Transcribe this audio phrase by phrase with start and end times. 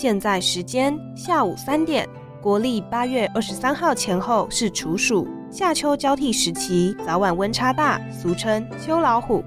[0.00, 2.08] 现在时间下午三点，
[2.40, 9.44] 国历八月二十三号前后是处暑，夏秋交替时期，早晚温差大，俗称秋老虎。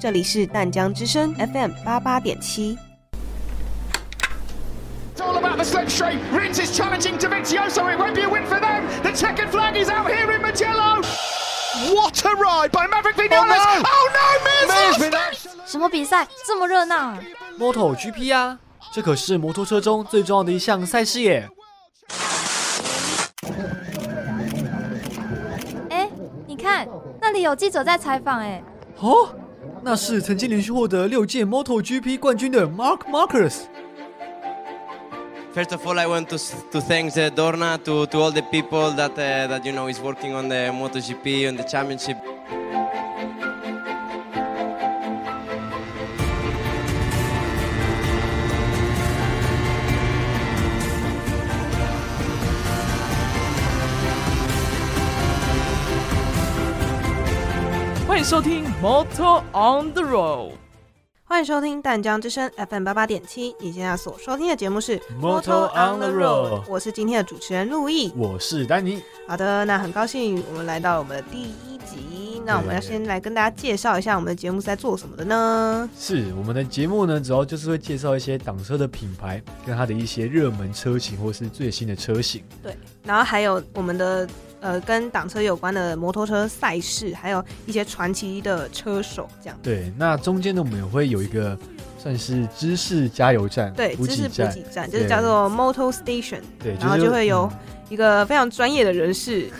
[0.00, 2.76] 这里是淡江之声 FM 八八点七。
[5.20, 6.18] All about the slipstream.
[6.32, 7.88] Rins is challenging Davizioso.
[7.88, 8.82] It won't be a win for them.
[9.04, 11.00] The checkered flag is out here in Magello.
[11.94, 13.84] What a ride by Maverick Vinales.
[13.84, 15.46] Oh no, Miz!
[15.64, 17.20] 什么比赛这么热闹啊
[17.56, 18.58] ？Moto GP 啊，
[18.92, 21.48] 这可是摩托车中最重要的一项赛事耶。
[25.88, 26.10] 哎，
[26.46, 26.86] 你看
[27.18, 28.62] 那里有记者在采访，哎，
[28.98, 29.34] 哦，
[29.82, 33.62] 那是曾经连续获得六届 Moto GP 冠军的 Mark Marcus。
[35.54, 36.38] First of all, I want to,
[36.70, 40.00] to thank uh, Dorna to, to all the people that uh, that you know is
[40.00, 42.16] working on the MotoGP and the championship.
[58.22, 60.52] 迎收听 Motor on the Road。
[61.24, 68.12] 欢迎收听淡江之声 FM 八八点七，你现在所收听的节目是 Motor on the Road 我是今天的主持人陆毅。
[68.14, 69.02] 我是丹尼。
[69.26, 72.40] 好的，那很高兴我们来到我们的第一集。
[72.46, 75.90] 那我们要先来跟大家介绍一下我们的节目是在做什么的呢？
[75.98, 82.44] 是我们的节目呢，主要就是会介绍一些挡车的品牌跟它的一些热门车型或是最新的车型。
[82.62, 84.28] 对，然后还有我们的
[84.62, 89.58] 呃跟挡车有关的摩托车赛事，还有一些传奇的车手这样。
[89.62, 91.58] 对，那中间呢，我们也会有一个
[91.98, 97.58] 算是知识加油站，对，知识补给站就是叫做 Moto Station，对，然后就会有嗯
[97.90, 99.50] 一个非常专业的人士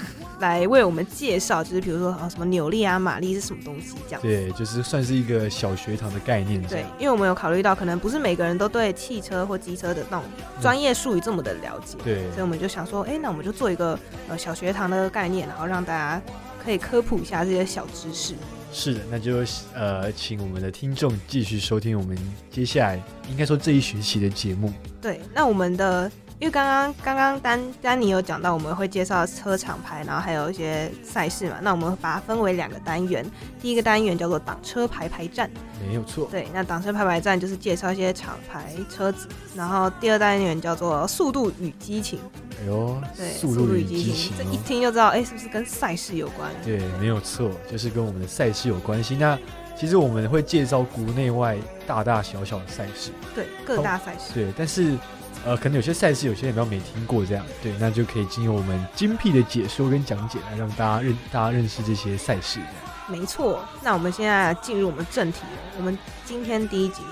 [0.43, 4.21] 来为我们介绍，就是比如说啊什么扭力啊、马力是什么东西这样。
[4.21, 10.27] 对，就是算是一个小学堂的概念对。，因为我们有考虑到，可能不是每个人都对汽车或机车的那种
[10.61, 13.99] 专业术语这么的了解，对所以我们就想说，哎、那我们就做一个
[14.29, 16.21] 呃小学堂的概念，然后让大家
[16.63, 18.35] 可以科普一下这些小知识。
[18.75, 19.45] 是的，那就
[19.75, 22.17] 呃，请我们的听众继续收听我们
[22.51, 22.99] 接下来
[23.29, 24.73] 应该说这一学期的节目。
[24.99, 26.11] 对，那我们的
[26.43, 31.59] 因为刚刚刚刚丹丹尼有讲到，我们会介绍车厂牌，然后还有一些赛事嘛。
[31.63, 33.25] 那我们把它分为两个单元，
[33.61, 35.49] 第一个单元叫做挡车牌牌站，
[35.87, 42.19] 没有错，对，那挡车牌牌站就是介绍一些厂牌车子，然后第二单元叫做速度与激情，
[42.61, 46.51] 哎呦，对，速度与激激情这一哦，听就知道，哎、是不是跟赛事有关？
[46.65, 49.15] 对，没有错，就是跟我们的赛事有关系。
[49.15, 49.39] 那
[49.79, 54.35] 其实我们会介绍国内外大大小小的赛事，对，各大赛事。
[54.35, 54.99] 对，但是
[55.45, 62.75] 呃，可能有些赛事有些人比较没听过这样，对，那就可以经由我们精辟的解说跟讲解来让大家认大家认识这些赛事这样。
[63.09, 65.75] 没错，那我们现在进入我们正题了。
[65.77, 67.03] 我们今天第一集，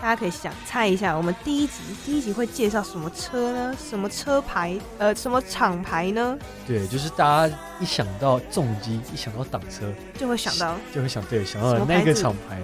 [0.00, 1.72] 大家可以想猜一下，我们第一集
[2.04, 3.74] 第一集会介绍什么车呢？
[3.82, 4.78] 什么车牌？
[4.98, 6.38] 呃，什么厂牌呢？
[6.66, 12.60] 对，就是大家一想到重机，一想到挡车，就会想到就会想对想到那个厂牌，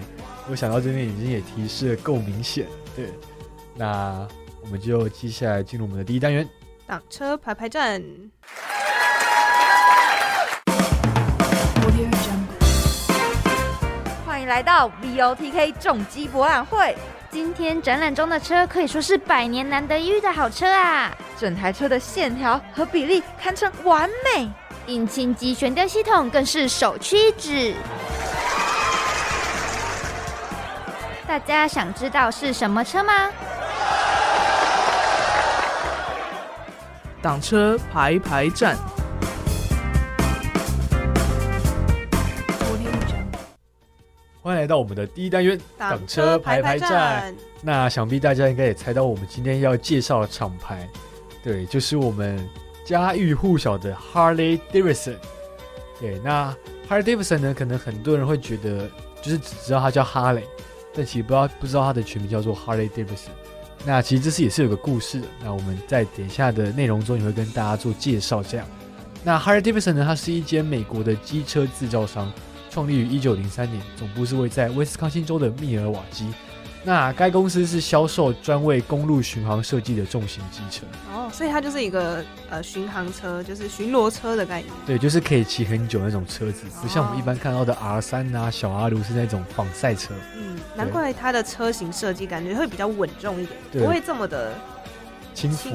[0.50, 3.10] 我想到这边已经也提示的够明显，对，
[3.74, 4.28] 那
[4.62, 6.48] 我们就接下来进入我们的第一单元，
[6.86, 8.02] 挡车排排站。
[14.26, 16.96] 欢迎来到 VOTK 重机博览会。
[17.30, 21.14] 今天展览中的车可以说是百年难得一遇的好车啊！
[21.38, 24.50] 整台车的线条和比例堪称完美，
[24.86, 27.74] 引擎及悬吊系统更是首屈一指。
[31.26, 33.30] 大家想知道是什么车吗？
[37.28, 38.74] 挡车排排站，
[44.40, 50.88] 欢迎来到我们的第一单元挡车排排站。，那想必大家应该也猜到我们今天要介绍的厂牌，
[51.44, 52.42] 对，就是我们
[52.82, 55.16] 家喻户晓的 Harley Davidson。
[56.00, 56.56] 对，那
[56.88, 58.90] Harley Davidson 呢，可能很多人会觉得
[59.20, 60.42] 就是只知道它叫哈雷，
[60.94, 63.32] 但其实不知道不知道它的全名叫做 Harley Davidson。
[63.86, 68.42] 那其实这次也是有个故事的，那我们在等一下的内容中也会跟大家做介绍。
[68.42, 68.66] 这样，
[69.24, 72.30] 那 Harley Davidson 呢，它是一间美国的机车制造商，
[72.70, 76.26] 创立于一九零三年，总部是位在威斯康星州的密尔瓦基。
[76.84, 84.72] 那该公司是销售专为公路巡航设计的重型机车，哦，所以它就是一个呃巡航车，就是巡逻车的概念。
[84.86, 90.14] 对，就是可以骑很久那种车子，不像我们一般看到的 R 三啊、小阿卢是那种仿赛车。
[90.36, 94.54] 嗯，难怪它的车型设计感觉会比较稳重一点，不会这么的
[95.34, 95.70] 轻浮，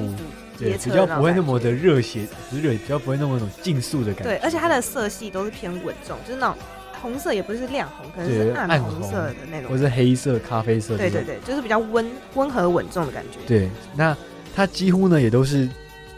[0.57, 1.71] 对，比较不会那种么的。
[1.71, 4.23] 热血，热，比较不会那么那种竞速的感觉。
[4.23, 6.57] 对，而且它的色系都是偏稳重，就是那种
[7.03, 10.97] 红色也不是亮红，可能是暗红色的那种，或是黑色、咖啡色。
[10.97, 13.39] 对对对，就是比较温温和稳重的感觉。
[13.45, 14.15] 对，那
[14.55, 15.67] 它几乎呢也都是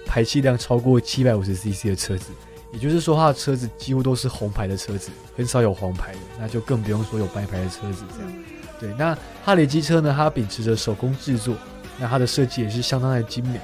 [0.06, 2.32] 排气量超过七百五十 CC 的车子，
[2.72, 8.34] 也就是说它的车子几乎都是红牌的车子，很少有黄牌的，那就更不用说有白牌的车子这样。
[8.80, 11.56] 对，那哈雷机车呢，它秉持着手工制作，
[11.98, 13.60] 那它的设计也是相当的精美。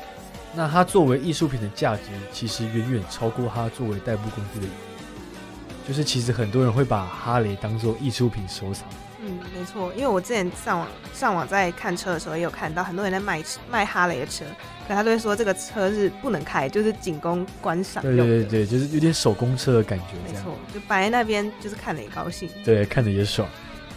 [0.56, 2.02] 那它作为艺术品的价值，
[2.34, 4.66] 其实远远超过它作为代步工具的。
[5.88, 8.88] 就是其实很多人会把哈雷当做艺术品收藏。
[9.24, 14.44] 嗯，没错，因为我之前上网上网在看车的时候，也有看到很多人在卖卖哈雷的车，
[14.88, 20.06] 可他都会说这个车是不能开，就是仅供观赏对对对对，就是有点手工车的感觉。
[20.26, 22.50] 没错，就摆在那边，就是看着也高兴。
[22.66, 23.48] 对，看着也爽。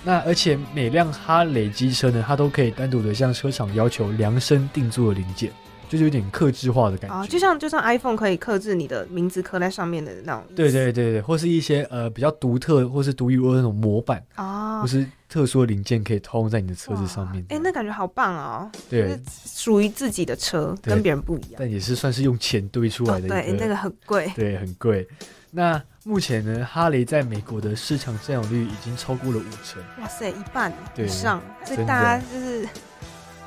[0.02, 5.50] 那而且每辆哈雷机车呢，它都可以单独的向车厂要求量身定做的零件。
[5.94, 10.42] 就是有点克制化的感觉，就像就像 iPhone 可以克制你的名字刻在上面的那种。
[10.56, 17.46] 对对对对，或是一些呃比较独特或是独一无二那种模板啊，或是特殊的零件可以套用在你的车子上面。
[17.48, 18.68] 哎，那感觉好棒哦！
[18.90, 21.52] 对，属于自己的车，跟别人不一样。
[21.58, 23.28] 但也是算是用钱堆出来的。
[23.28, 24.32] 对，那个很贵。
[24.34, 25.06] 对，很贵。
[25.52, 29.80] 那目前呢，哈雷在美国的市场占有率已经超过了五成。
[30.00, 32.68] 哇塞，一半以上，所以大家就是。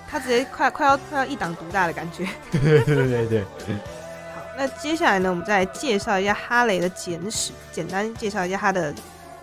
[0.09, 2.27] 他直接快快要快要一党独大的感觉。
[2.51, 3.41] 对对对对。
[3.43, 8.93] 好，那接下来呢，我们再介绍一下哈雷的简史，简单介绍一下他的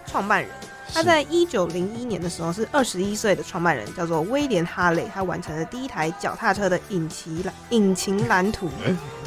[0.06, 0.50] 创办人。
[0.93, 5.11] 他在一九零一年的时候是二十一岁的创办人，叫做威廉哈雷。
[5.12, 8.70] 他完成了第一台脚踏车的引擎蓝引擎蓝图。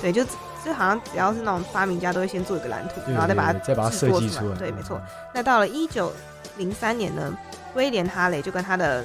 [0.02, 0.24] 对，就
[0.64, 4.56] 就好像只要是那种发明家，都会先做一个蓝图，然后再把它再把它设计出来。
[4.56, 5.02] 对，没错。
[5.34, 6.14] 那到了一九
[6.58, 7.36] 零三年呢，
[7.74, 9.04] 威廉哈雷就跟他的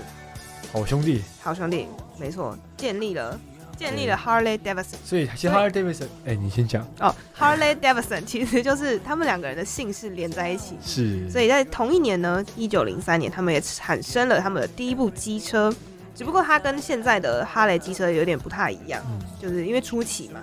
[0.73, 1.87] 好兄弟，好兄弟，
[2.19, 3.39] 没错，建立了
[3.77, 4.97] 建立了 Harley Davidson。
[5.05, 7.15] 所以，其实 Harley Davidson，哎，你先讲哦。
[7.39, 11.29] Harley Davidson 其实就是他们两个人的姓氏连在一起，是。
[11.29, 15.71] 所以在同一年呢，一九零三年，他们也产生了他们的第一部机车，
[16.15, 19.03] 只不过它跟现在的哈雷机车有点不太一样，
[19.39, 20.41] 就是因为初期嘛。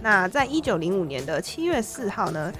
[0.00, 2.52] 那在一九零五年的七月四号呢。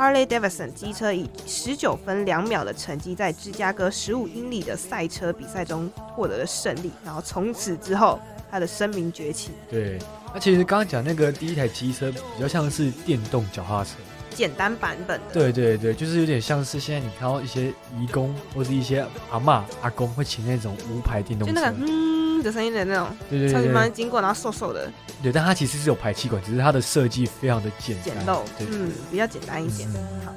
[0.00, 8.18] Harley Davidson 机车以十九分两秒的成绩，在芝加哥十五英里的赛车比赛中获得了胜利，然后从此之后，
[8.50, 9.50] 他的声名崛起。
[9.68, 9.98] 对，
[10.32, 13.90] 那其实刚刚讲那个第一台机车，比较像是电动脚踏车，
[14.40, 15.34] 简单版本的。
[15.34, 17.66] 对对对，就是有点像是现在你看到一些
[17.98, 24.90] 义工或是一些阿妈阿公会骑那种无牌电动车，就那个嗯的声音的那种，对对对，超级慢经过，然后瘦瘦的。
[25.22, 29.86] 对，但它其实是有排气管，只是它的设计非常的简简陋，嗯，比较简单一点。
[30.24, 30.32] 好，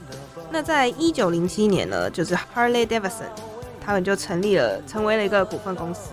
[0.51, 3.31] 那在一九零七年呢，就是 Harley Davidson，
[3.79, 6.09] 他们就成立了，成为了一个股份公司。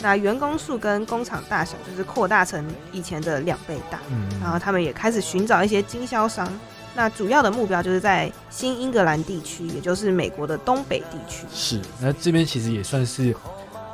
[0.00, 3.98] 那员工数跟工厂大小就是扩大成以前的两倍大。
[4.10, 6.50] 嗯，然后他们也开始寻找一些经销商。
[6.96, 11.44] 那主要的目标就是在新英格兰地区，也就是美国的东北地区。
[11.52, 13.34] 是，那这边其实也算是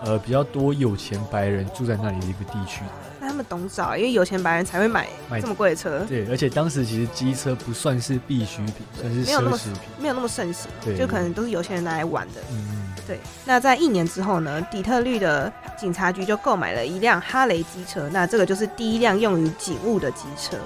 [0.04, 2.82] 呃比较多有钱白人住在那里的一个地区。
[3.18, 5.08] 那他们懂找，因为有钱白人才会买
[5.40, 6.04] 这么贵的车。
[6.08, 12.40] 对，而且当时其实机车不算是必需品，算是奢侈品，没有那么盛行，就可能都是有钱人拿来玩的。
[12.50, 13.18] 嗯，对。
[13.44, 20.56] 那在一年之后呢，底特律的警察局就购买了一辆哈雷机车，那这个就是第一辆用于警务的机车。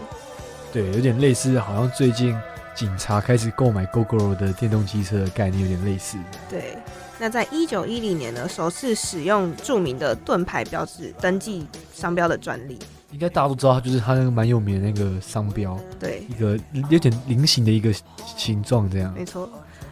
[0.74, 2.36] 对，有点类似，好像最近
[2.74, 6.18] 警察开始购买 GoGo 的电动机车的概念有点类似。
[6.50, 6.76] 对。
[7.16, 12.76] 那在一九一零年呢，首次使用著名的盾牌标志登记商标的专利，
[13.12, 16.58] 应该大家都知道，它就是它那个蛮有名的那个商标，对，一个
[16.90, 17.94] 有点菱形的一个
[18.36, 19.14] 形状，这样。
[19.14, 19.48] 没错，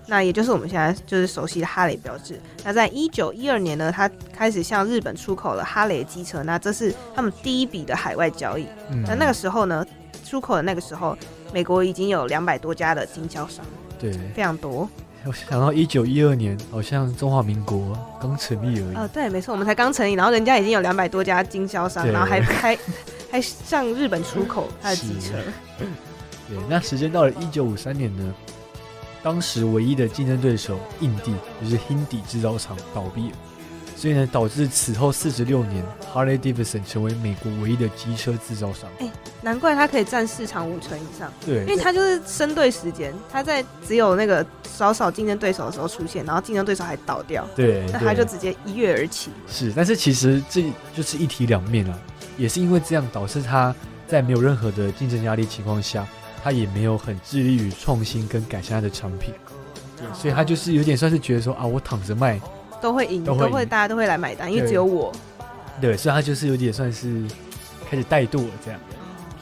[0.09, 2.41] 那也就是我们现在就是熟悉的哈雷标志。
[2.65, 8.67] 那在一九一二年呢，它开始向日本出口了哈雷机车，那这是他们第一笔的海外交易。
[8.91, 9.87] 嗯那那个时候呢，
[10.33, 11.15] 出口的那个时候，
[11.53, 13.63] 美国已经有两百多家的经销商，
[14.01, 14.89] 对，非常多。
[15.27, 18.97] 我想到一九一二年，好像中华民国刚成立而已。
[18.97, 22.79] 哦，对，没错，我们才刚成立，然后人家已经有两百多家经销商，然后还 还
[23.31, 25.35] 还向日本出口他的机车。
[26.49, 28.35] 对，那时间到了一九五三年呢，
[29.23, 33.37] 当时唯一的竞争对手印地，就是 Hindi 制造厂倒闭了。
[33.95, 38.91] 所以呢，导致此后四十六年，Harley Davidson 成为美国唯一的机车制造商。
[38.99, 41.33] 哎，难怪它可以占市场五成以上。
[41.45, 47.47] 对，因为它就是深对时间，它在只有那个少少竞争对手的时候出现，然后竞争对手还倒掉。
[47.57, 49.31] 对，那它就直接一跃而起。
[49.49, 50.65] 是，但是其实这
[50.95, 51.99] 就是一体两面啊，
[52.37, 53.75] 也是因为这样导致它
[54.07, 56.07] 在没有任何的竞争压力情况下，
[56.43, 59.33] 它也没有很致力于创新跟改善它的产品。
[59.97, 62.41] 对，所以他就是有点算是觉得说啊，我躺着卖。
[62.81, 65.13] 都会赢，都会大家都会来买单，因为只有我。
[65.81, 67.25] 对，所以他就是有点算是
[67.89, 68.81] 开始怠惰了这样。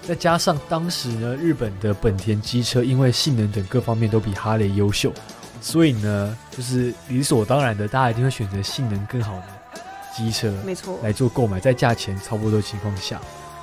[0.03, 5.13] 再加上当时呢，日本的本田机车因为性能等各方面都比哈雷优秀，
[5.61, 9.45] 所以呢，就是理所当然的，大家一定会选择性能更好的
[10.17, 13.21] 机车没错，来做购买，在价钱差不多的情况下，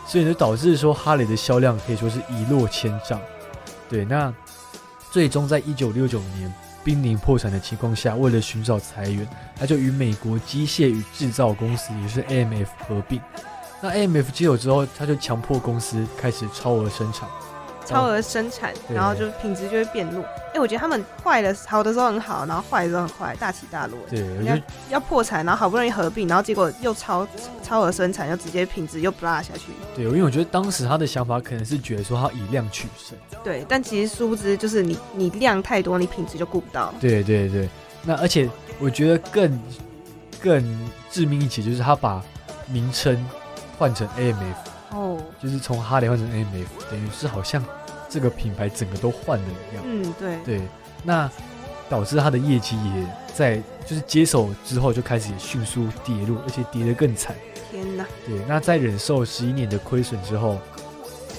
[0.07, 3.19] 所以就导致说哈雷的销量可以说是一落千丈。
[3.89, 4.33] 对，那
[5.11, 6.53] 最终在一九六九年
[6.87, 9.27] 濒临破产的情况下，为了寻找裁员，
[9.57, 13.19] 他就与美国机械与制造公司，也就是 AMF 合并。
[13.81, 17.27] 那 AMF 接手之后，他就强迫公司开始超额生产。
[17.87, 20.23] 超额生产，对然后就品质就会变弱。
[20.53, 23.97] 哎，我觉得他们坏的好的时候很好，然后坏的时候很坏，大起大落。
[24.09, 27.27] 对，我人家觉得要破产，然后好不容易合并，然后结果又超
[27.63, 29.71] 超额生产，又直接品质又不落下去。
[29.95, 33.17] 对，因为我觉得当时他的想法可能是觉得说他以量取胜。
[33.43, 36.93] 对，但其实殊不知，就是你你量太多，你品质就顾不到。
[36.99, 37.69] 对对对，
[38.03, 39.59] 那而且我觉得更
[40.41, 42.21] 更致命一起就是他把
[42.67, 43.25] 名称
[43.77, 44.55] 换成 AMF，
[44.91, 47.63] 哦，就是从哈雷换成 AMF，等于是好像
[48.09, 49.83] 这个品牌整个都换了一样。
[49.85, 50.61] 嗯，对，对，
[51.03, 51.29] 那
[51.89, 57.35] 导致他的业绩也在就是接手之后就开始迅速跌落，而且跌得更惨。
[57.69, 60.57] 天哪，对，那在忍受十一年的亏损之后，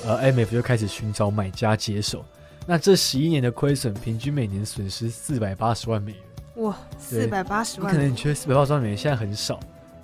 [0.05, 2.25] 呃，M F 就开始寻找买家接手。
[2.67, 6.21] 那这十一年的亏损，平均每年损失四百八十万美元。
[6.57, 6.77] 哇，
[7.11, 9.59] 对四百八十万你可，能你觉得四百八十万美元现在很少，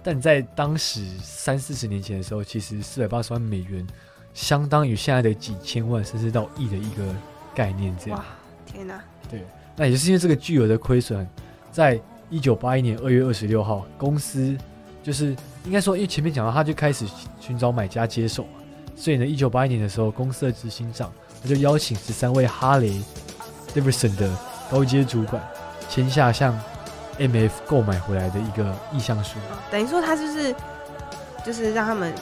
[0.05, 3.85] 但在当时三四十年前的时候，其实四百八十万美元
[4.35, 7.03] 相当于现在的几千万甚至到亿的一个
[7.55, 7.97] 概念。
[7.99, 8.25] 这样哇，，
[8.67, 9.43] 天哪，对
[9.75, 11.27] 那也就是因为这个巨额的亏损，
[11.73, 14.55] 在一九八一年二月二十六号，公司
[15.03, 15.35] 就是
[15.65, 17.07] 应该说，因为前面讲到，他就开始
[17.41, 18.61] 寻找买家接手嘛，
[18.95, 21.11] 所以呢，一九八一年的时候，公司的执行长
[21.43, 23.01] 他就邀请十三位哈雷
[23.75, 24.37] Davidson 的
[24.71, 25.43] 高阶主管
[25.89, 26.59] 签下向
[27.19, 30.55] MF 购买回来的一个意向书，哦等于说他就是
[31.45, 32.13] 就是让他们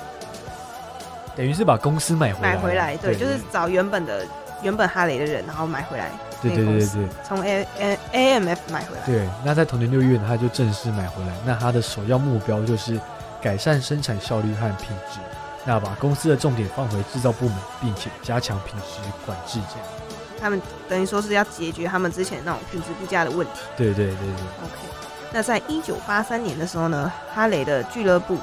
[1.34, 4.26] 等于是把公司买回来，买回来，对，就是找原本的
[4.62, 6.10] 原本哈雷的人，然后买回来，
[6.42, 7.08] 对对对对对。
[7.26, 9.06] 从 A A A M F 买回来。
[9.06, 11.32] 对，那在同年六月呢，他就正式买回来。
[11.44, 13.00] 那他的首要目标就是
[13.40, 15.18] 改善生产效率和品质，
[15.64, 19.58] 那把公司的重点放回制造部门，并且加强品质管制。
[19.72, 19.88] 这样，
[20.42, 23.60] 他们等于说是要解决他们之前那种品质不佳的问题。
[23.76, 24.26] 对对对对
[24.64, 24.74] ，OK，
[25.32, 28.36] 那在一九八三年的时候呢，哈雷的俱乐部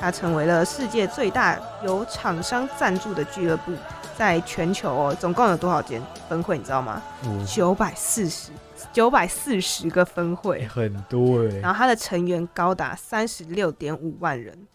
[0.00, 3.72] 它成为了世界最大由厂商赞助的俱乐部，
[4.18, 6.58] 在全球哦，总共有多少间分会？
[6.58, 7.00] 你知道吗？
[7.22, 8.50] 我九百四十，
[8.92, 14.66] 九百四十个分会，很多哎、然后它的成员高达三十六点五万人。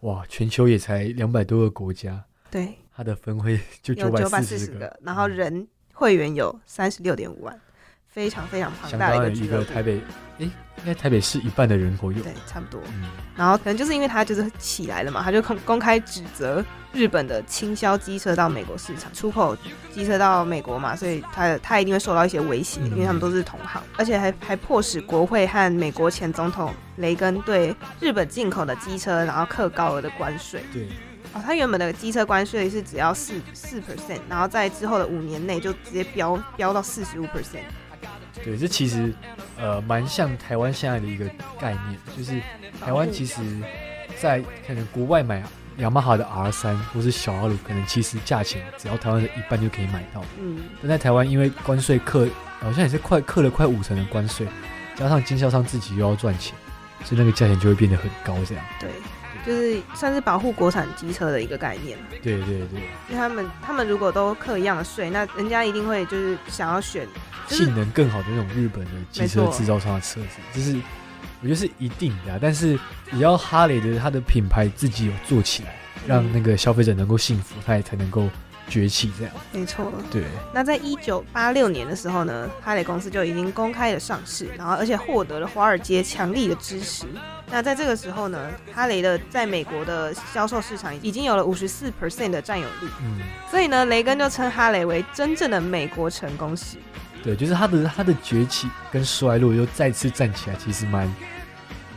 [0.00, 5.66] 哇，全球也才两百多个国家，对，它的分会就九百四十个，，然后人
[5.98, 7.60] 会员有三十六点五万，
[8.06, 10.00] 非常非常庞大的一当于一个台北，
[10.38, 12.22] 诶、应该台北市一半的人口有。
[12.22, 12.80] 对，差不多。
[12.94, 19.56] 嗯，然后可能就是因为他就是起来了嘛，他就公公开指责日本的倾销机车到美国市场，出口
[19.92, 30.62] 机车到美国嘛，所以他他一定会受到一些威胁，嗯因为他们都是同行，而且还还迫使国会和美国前总统雷根对日本进口的机车然后课高额的关税。
[30.72, 30.86] 对，
[31.38, 37.62] 哦，他原本的机车关税是只要四四 percent，然后在之后的五年内就直接飙飙到四十五 percent。
[38.44, 39.12] 对，这其实
[39.56, 41.24] 呃蛮像台湾现在的一个
[41.58, 42.40] 概念，就是
[42.80, 43.40] 台湾其实，
[44.20, 45.42] 在可能国外买
[45.78, 50.24] 雅马哈的 R 三或是小阿鲁，可能其实价钱只要台湾的一半就可以买到。
[50.40, 52.28] 嗯，但在台湾，因为关税克
[52.60, 54.46] 好像也是快克了快五成的关税，
[54.94, 56.54] 加上经销商自己又要赚钱，
[57.04, 58.36] 所以那个价钱就会变得很高。
[58.44, 58.90] 这样，对，
[59.48, 61.96] 就是算是保护国产机车的一个概念。
[62.22, 67.08] 对对对，因为他们他们如果都课一样的税，那人家一定会就是想要选，
[67.48, 70.76] 就是性能更好的那种日本的机车制造商的车子，就是
[71.40, 72.78] 我觉得是一定的啊、但是
[73.12, 75.74] 也要哈雷的它的品牌自己有做起来，
[76.06, 78.28] 让那个消费者能够信服，他也才能够
[78.68, 79.10] 崛起。
[79.18, 79.92] 这样，没错。
[80.10, 87.06] 对，那在一九八六年的时候呢，哈雷公司就已经公开的上市，然后而且获得了华尔街强力的支持。
[87.50, 93.20] 那在这个时候呢，哈雷的在美国的销售市场已经有了五十四 percent 的占有率，嗯，
[93.50, 96.76] 所以呢，雷根就称哈雷为真正的美国成功史。
[97.22, 101.12] 对，就是他的他的崛起跟衰落又再次站起来，其实蛮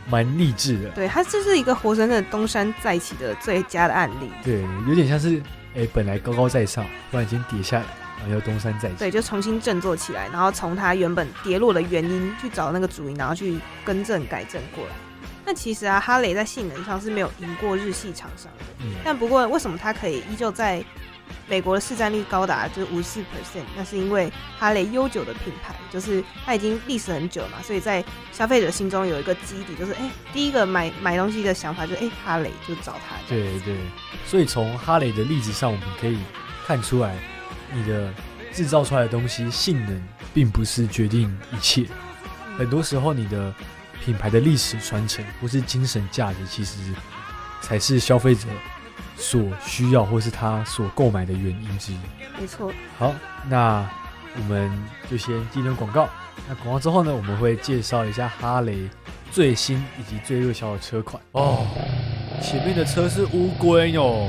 [0.08, 0.88] 蛮励志的。
[0.90, 4.32] 对，他这是一个活生生的东山再起的最佳的案例。
[4.42, 5.40] 对，有点像是
[5.74, 7.84] 哎，本来高高在上，突然间跌下来，
[8.18, 8.96] 然后又东山再起。
[8.98, 14.92] 对，就重新振作起来，然后从他原本跌落的原因去找那个主因，然后去更正改正过来。
[15.44, 20.84] 那其实啊，哈雷在性能上是没有赢过日系厂商的，嗯，但不过为什么它可以依旧在
[21.48, 23.64] 美国的市占率高达就是五四 percent？
[23.76, 33.16] 那是因为哈雷悠久的品牌，就是它已经历史很久嘛，所以在消费者心中有一个基底，就是哎、第一个买买东西的想法就是哎、哈雷就找它。
[33.28, 33.76] 对对，
[34.26, 36.18] 所以从哈雷的例子上，我们可以
[36.66, 37.16] 看出来，
[37.72, 38.12] 你的
[38.52, 41.86] 制造出来的东西性能并不是决定一切，
[42.56, 43.54] 很多时候你的
[44.04, 46.78] 品牌的历史传承或是精神价值，其实
[47.60, 48.48] 才是消费者
[49.22, 51.98] 所需要或是他所购买的原因之一。
[52.40, 52.72] 没错。
[52.98, 53.14] 好，
[53.48, 53.88] 那
[54.36, 54.68] 我们
[55.08, 56.08] 就先进入广告。
[56.48, 58.90] 那广告之后呢，我们会介绍一下哈雷
[59.30, 61.64] 最新以及最热销的车款哦。
[62.42, 64.28] 前面的车是乌龟哟，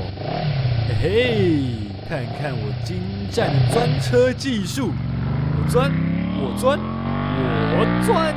[0.88, 1.64] 嘿嘿。
[2.06, 4.92] 看看我精湛的钻车技术，
[5.56, 5.90] 我钻，
[6.38, 6.78] 我钻，
[7.74, 8.34] 我钻。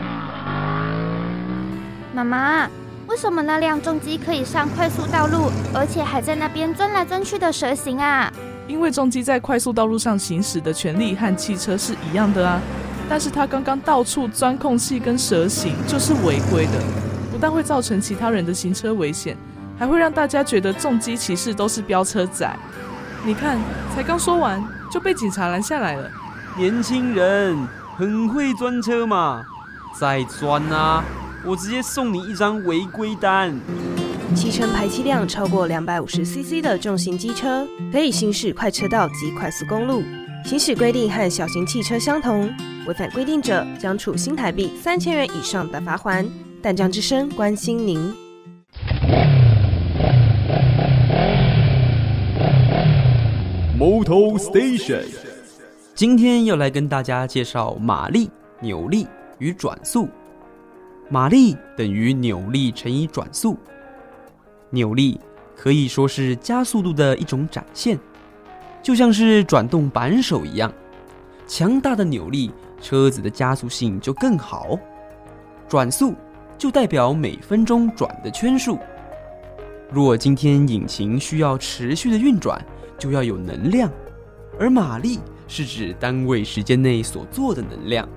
[2.15, 2.69] 妈妈，
[3.07, 8.31] 为什么那辆重机可以上快速道路，而且还在那边钻来钻去的蛇形啊？
[8.67, 12.59] 因为重机在快速道路上行驶的权利和汽车是一样的啊，
[13.07, 16.83] 但是它刚刚到处钻空隙跟蛇形，就是违规的，
[17.31, 19.37] 不但会造成其他人的行车危险，
[19.79, 22.45] 还会让大家觉得重机骑士都是飙车仔。
[23.23, 23.57] 你看，
[23.95, 24.61] 才刚说完
[24.91, 26.11] 就被警察拦下来了。
[26.57, 27.57] 年轻人
[27.97, 29.41] 很会钻车嘛，
[29.97, 31.01] 再钻啊！
[31.45, 33.57] 我直接送你一张违规单。
[34.35, 40.03] 骑乘排气量超过两百五十 CC 的重型机车，可以行驶快车道及快速公路。
[40.43, 42.53] 行驶规定和小型汽车相同，
[42.85, 46.27] 违反规定者将处新台币三千元以上的罚款。
[46.61, 48.13] 淡江之声关心您。
[53.79, 55.05] Moto Station，
[55.93, 58.29] 今天要来跟大家介绍马力、
[58.59, 60.09] 扭力与转速。
[61.09, 63.57] 马力等于扭力乘以转速，
[64.69, 65.19] 扭力
[65.55, 67.97] 可以说是加速度的一种展现，
[68.83, 70.71] 就像是转动扳手一样。
[71.47, 74.77] 强大的扭力，车子的加速性就更好。
[75.69, 76.13] 转速
[76.57, 78.77] 就代表每分钟转的圈数。
[79.89, 82.61] 若今天引擎需要持续的运转，
[82.99, 83.89] 就要有能量，
[84.59, 88.07] 而马力是指单位时间内所做的能量。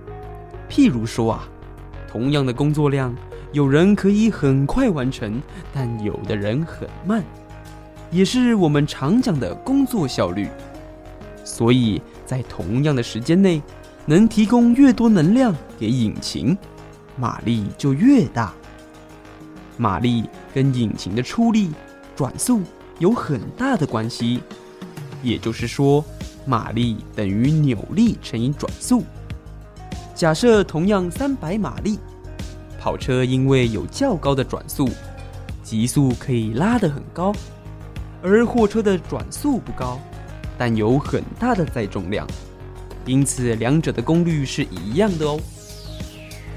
[0.68, 1.48] 譬如说啊，
[2.10, 3.14] 同样的工作量，
[3.52, 5.40] 有人可以很快完成，
[5.72, 7.22] 但有的人很慢，
[8.10, 10.48] 也是我们常讲的工作效率。
[11.44, 13.62] 所以在同样的时间内，
[14.06, 16.56] 能提供越多能量给引擎，
[17.16, 18.52] 马力就越大。
[19.76, 21.70] 马力跟引擎的出力、
[22.16, 22.60] 转速
[22.98, 24.40] 有很大的关系。
[25.22, 26.04] 也就是说，
[26.44, 29.04] 马力等于扭力乘以转速。
[30.20, 31.98] 假设同样三百马力，
[32.78, 34.86] 跑车因为有较高的转速，
[35.62, 37.32] 极速可以拉得很高；
[38.22, 39.98] 而货车的转速不高，
[40.58, 42.26] 但有很大的载重量，
[43.06, 45.40] 因此两者的功率是一样的哦。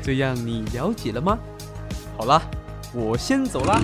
[0.01, 1.39] 这样你了解了吗？
[2.17, 2.41] 好啦，
[2.93, 3.79] 我先走啦。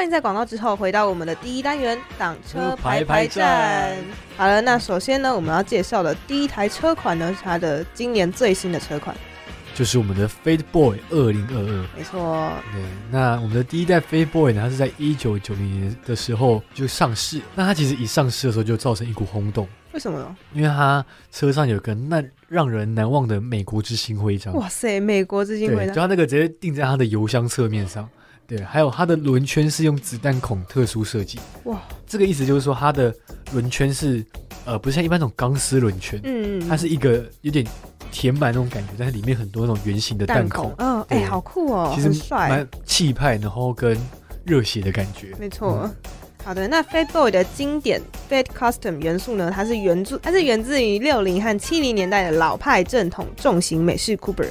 [0.00, 3.94] 欢迎在广告之后回到我们的第一单元挡车排排站。
[4.34, 9.14] 好了，那首先呢，我们要介绍的第一台车款呢，是它的今年最新的车款，
[9.74, 11.86] 就是我们的 Fade Boy 二零二二。
[11.94, 12.50] 没错。
[12.72, 17.42] 对，那我们的第一代 Fade Boy 呢，它是在一九九零年的时候就上市。
[17.54, 19.68] 那它其实一上市的时候就造成一股轰动。
[19.92, 20.34] 为什么呢？
[20.54, 24.54] 因为它车上有个那让人难忘的美国之星徽章。
[24.54, 25.94] 哇塞，美国之星徽章！
[25.94, 28.08] 就它那个直接钉在它的油箱侧面上。
[28.50, 31.38] 对，还有它的轮圈是用子弹孔特殊设计。
[31.66, 33.14] 哇，这个意思就是说它的
[33.52, 34.26] 轮圈是
[34.64, 37.64] 呃，不是像一般那种钢丝轮圈，嗯，它是一个有点
[38.10, 40.74] 填满那种感觉，但是里面很多那种圆形的弹孔。
[40.78, 43.96] 嗯，哎，好酷哦，其实帅，蛮气派，然后跟
[44.44, 45.28] 热血的感觉。
[45.38, 45.88] 没错。
[46.42, 49.48] 好的，那 Fat Boy 的经典 Fat Custom 元素呢？
[49.54, 54.48] 它是源自，它是源自于六零和七零年代的老派正统重型美式 Cooper。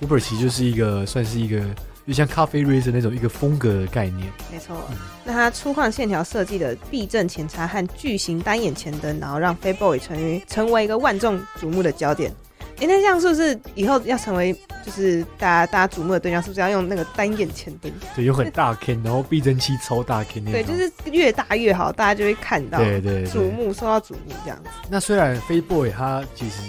[0.00, 1.62] Cooper 其实就是一个，算是一个。
[2.06, 4.76] 就像咖啡 Racer 那种一个风格的概念，没错。
[5.24, 12.34] 那它粗犷线条设计的避震前叉和巨型单眼前灯，然后让 f a Boy 成为成为一个万众瞩目的焦点。
[12.78, 14.52] 哎，那这样是不是以后要成为
[14.84, 16.42] 就是大家大家瞩目的对象？
[16.42, 17.92] 是不是要用那个单眼前灯？
[18.16, 24.70] 对，有很大 K，然后避震器超大 K 那对，就是越大越好，大家就会看到，对对，瞩目受到瞩目这样子。
[24.90, 26.62] 那虽然 f a Boy 他其实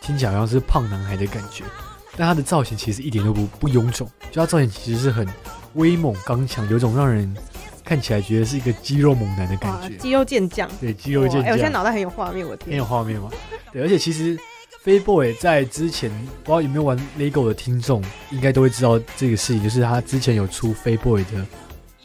[0.00, 1.64] 听起来好像是胖男孩的感觉。
[2.18, 5.24] 但他的造型其实一点都不不臃肿，就他造型其实是很
[5.74, 7.32] 威猛刚强，有种让人
[7.84, 10.68] 看起来觉得是一个肌肉猛男的感觉，肌肉健将。
[10.80, 11.44] 对，肌肉健将。
[11.44, 13.30] 哎，我现在脑袋很有画面，我天，很有画面吗？
[13.72, 14.36] 对，而且其实
[14.82, 16.10] 飞 boy 在之前
[16.42, 18.02] 不知道有没有玩 lego 的听众，
[18.32, 21.46] 应该都会知道这个事情，就是他之前有出飞 boy 的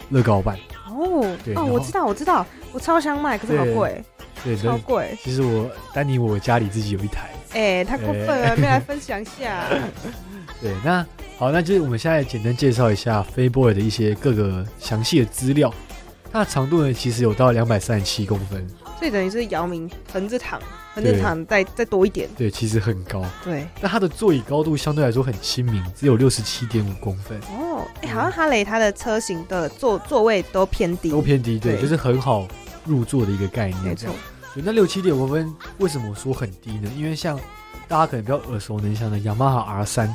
[0.10, 0.56] 乐高版。
[0.88, 4.04] 哦，对，哦，我知道，我知道，我超想买，可是好贵，
[4.43, 5.17] 对，超贵。
[5.23, 7.32] 其实我丹尼，我家里自己有一台。
[7.54, 8.56] 哎，太过分了！
[8.58, 9.66] 没来分享一下。
[10.62, 11.06] 对，那
[11.38, 15.74] 好，那就是我们现在简单介绍一下飞 boy 的一些各个详细的资料。
[16.32, 20.60] 它的长度呢，其实有到两百三十七公分，所以等于是姚明横着躺，
[20.96, 22.28] 横着躺再再多一点。
[22.36, 23.24] 对，其实很高。
[23.44, 27.38] 对，那它的座椅高度相对来说很亲民，只有六十七点五公分。
[27.42, 32.48] 哦，哎，好像哈雷它的车型的座座位都偏低，都偏低，对，就是很好
[32.84, 33.84] 入座的一个概念。
[33.84, 34.10] 没错。
[34.62, 36.92] 那六七点五公分为什么说很低呢？
[36.96, 37.39] 因为像
[37.88, 40.08] 大家可能比较耳熟能详的雅马哈 R 三，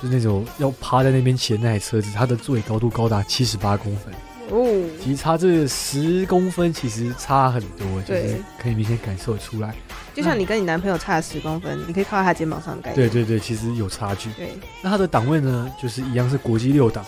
[0.00, 4.12] 就是那种要趴在那边骑的那台车子，它的座椅高度高达七十八公分。
[4.50, 4.66] 哦，
[5.02, 9.74] 其实差这十公分，其实差很多，就是可以明显感受出来。
[10.12, 13.00] 就像你跟你男朋友差十公分，你可以靠在他肩膀上的感觉。
[13.00, 14.30] 对对对，其实有差距。
[14.32, 14.50] 对，
[14.82, 17.04] 那它的档位呢，就是一样是国际六档。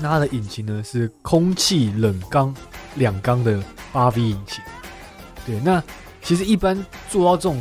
[0.00, 2.54] 那它的引擎呢是空气冷缸
[2.94, 3.62] 两缸的
[3.92, 4.64] 八 V 引擎。
[5.44, 5.82] 对，那
[6.22, 6.76] 其实一般
[7.08, 7.58] 做到这种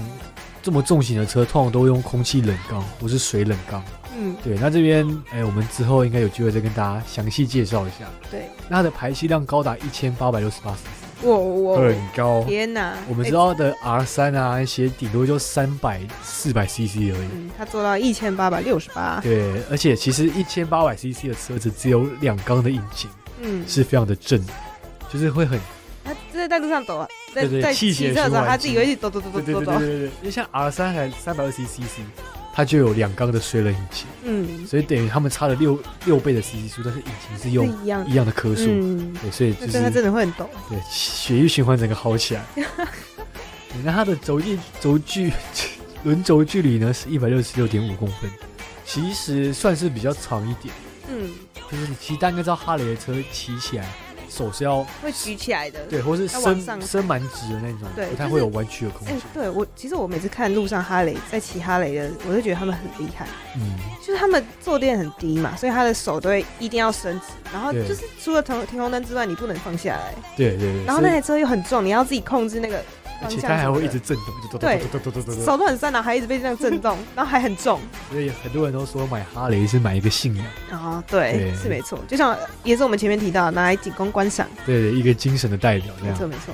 [0.61, 3.83] 这么重型的车，通常都用空气冷缸，不是水冷缸。
[4.17, 8.05] 嗯，对，那这边哎，我们之后应该有机会再跟大家详细介绍一下。
[8.29, 12.43] 对，那它的排气量高达一千八百六十八 cc，哇哇，很高！
[12.43, 17.29] 天哪，我们知道的 R 三啊，那些顶多就三百、四百 cc 而已。
[17.33, 19.21] 嗯，它做到一千八百六十八。
[19.21, 23.09] 对，而且其实一千八百 cc 的车子只有两缸的引擎，
[23.41, 24.43] 嗯，是非常的正，
[25.07, 25.57] 就是会很。
[26.39, 29.77] 它就是在路上走啊，在在汽车的时候，他自己会走走走走走走。
[29.79, 32.01] 对对对对对，因为像 R 三还三百二十 cc。
[32.51, 38.05] 它就有两缸的水冷引擎，嗯，所以等于他们差了六六倍的 CC 数，但是引擎是用一样。
[38.09, 38.65] 一样的颗数，
[39.21, 42.43] 对，所以就是它真的会很抖，对，血液循环整个好起来。
[43.85, 45.31] 那它的轴距轴距
[46.03, 48.29] 轮轴距离呢是一百六十六点五公分，
[48.83, 50.73] 其实算是比较长一点，
[51.07, 51.29] 嗯，
[51.71, 53.87] 就是你其实大家知道哈雷的车骑起来。
[54.29, 59.17] 手是要会举起来的，对，或是伸伸蛮直的那种，对，不太会有弯曲的空间。
[59.33, 63.25] 对我，其实我每次看路上哈雷在骑哈雷的，我就觉得他们很厉害。
[63.55, 70.13] 嗯，就是他们坐垫很低嘛，所以他的手都会一定要伸直，然后就是除了停停红灯之外，你不能放下来。
[70.37, 70.85] 对对对。
[70.85, 72.83] 然后那台车又很重，你要自己控制那个。
[73.21, 74.17] 而且它还会一直震
[74.49, 74.81] 动，对，
[75.45, 77.79] 手都很酸然后还一直被这样震动， 然后还很重。
[78.09, 81.99] 所以很多人都说买哈雷是买一个信仰啊，对，是没错。
[82.07, 85.93] 就像也是我们前面提到拿来仅供观赏，对，一个精神的代表。
[86.01, 86.53] 没错没错。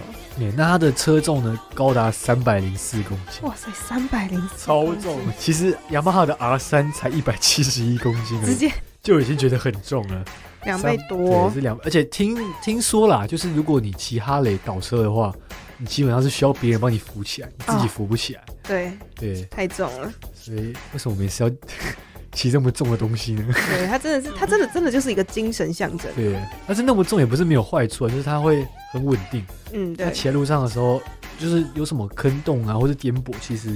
[0.55, 3.41] 那它的车重呢，高达三百零四公斤。
[3.43, 5.19] 哇塞，三百零四，超重。
[5.39, 10.25] 其实雅马哈的 R 三才一百七十一公斤，直接就已经觉得很重了，
[10.63, 11.49] 两倍多。
[11.51, 15.33] 是两，而且听听说啦，就是如果你骑哈雷倒车的话。
[15.77, 18.43] 你基本上是需要别人帮你扶起来，你自己扶不起来。
[18.63, 20.11] 对对，太重了。
[20.33, 21.51] 所以为什么每次要
[22.31, 23.45] 骑这么重的东西呢？
[23.69, 26.11] 对，它真的是， 它真的真的就是一个精神象征。
[26.15, 29.45] 对，但是那么重也不是没有坏处啊，就是它会很稳定。
[29.73, 30.11] 嗯，对。
[30.11, 31.01] 骑在路上的时候，
[31.39, 33.69] 就是有什么坑洞啊，或者颠簸，其实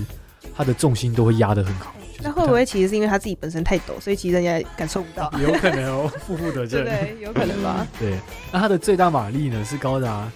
[0.56, 1.94] 它的重心都会压得很好。
[2.22, 5.32] 那会不会其实是因为他自己本身太陡，所以其实人家感受不到？
[5.40, 6.84] 有可能哦，负负得正。
[6.84, 7.88] 对，有可能吧。
[7.98, 8.20] 对，
[8.52, 10.30] 那它的最大马力呢是高达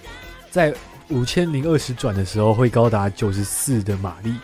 [0.50, 0.74] 在。
[1.10, 4.34] 五千零二十转的时候会高达九十四的马力，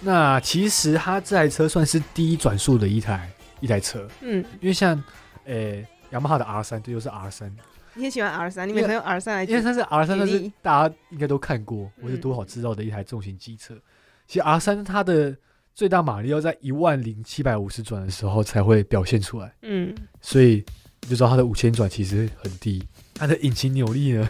[0.00, 5.02] 那其实它这台车算是低转速的一台一台车，嗯，因为像，
[5.44, 7.54] 诶，雅马哈的 R 三，这就是 R 三，
[7.94, 13.74] 你很喜欢 R 三，你每次用 R 三来，因为它是 R 三，但是大家应该都看过我是多少知道的一台重型机车。
[14.26, 15.36] 其实 R 三它的
[15.74, 20.64] 最大马力要在一万零七百五十转的时候才会表现出来，嗯，所以
[21.02, 22.82] 你就知道它的五千转其实很低，
[23.14, 24.26] 它的引擎扭力呢？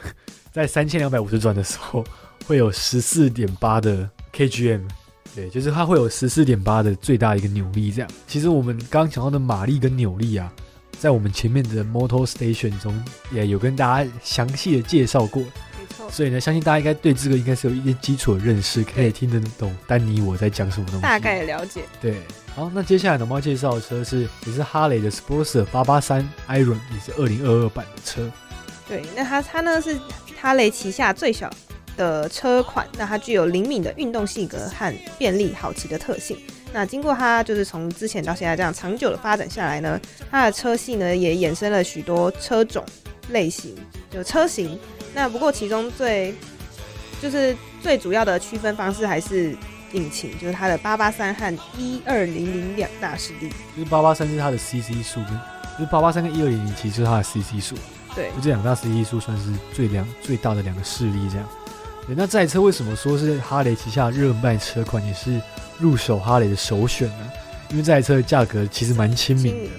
[0.53, 2.05] 在三千两百五十转的时候，
[2.47, 4.81] 会有十四点八的 kgm，
[5.35, 7.93] 对，就是它会有十四点八的最大一个扭力。
[7.93, 10.53] 这样，其实我们刚刚讲到的马力跟扭力啊，
[10.99, 15.43] 在我们前面的 Motor Station 中也有跟大家详细的介绍过。
[15.43, 16.11] 没错。
[16.11, 21.03] 所以呢，相信大家应该对这个应该是有一些基础的认识，可以听得懂丹尼我在讲什么东西。
[21.03, 21.85] 大概了解。
[22.01, 22.23] 对。
[22.57, 28.29] 好，那接下来呢，我们要介绍的车是也是哈雷的 Sportster 八八三 Iron，也是二零二二版的车。
[28.89, 29.97] 对，那它它呢是
[30.40, 31.50] 哈雷旗下最小
[31.96, 36.37] 的车款，那它具有灵敏的运动性格和便利好骑的特性。
[36.72, 40.00] 那经过它就是从之前到现在这样长久的发展下来呢，
[40.31, 42.83] 它的车系呢也衍生了许多车种
[43.31, 43.76] 类型，
[44.11, 44.79] 就车型。
[45.12, 46.35] 那不过其中最
[47.20, 49.55] 就是最主要的区分方式还是
[49.92, 53.50] 引擎，就是它的八八三和一二零零两大势力。
[53.76, 55.38] 就是八八三是它的 CC 数，跟
[55.76, 57.74] 就是八八三跟一二零零其实是它的 CC 数。
[58.14, 61.49] 对，就这两大 C C 数算是最两最大的两个势力，这样。
[62.07, 65.40] 对，那这台车为什么说是哈雷旗下热卖车款，也是
[65.79, 67.31] 入手哈雷的首选呢？
[67.70, 69.70] 因为这台车的价格其实蛮亲民的，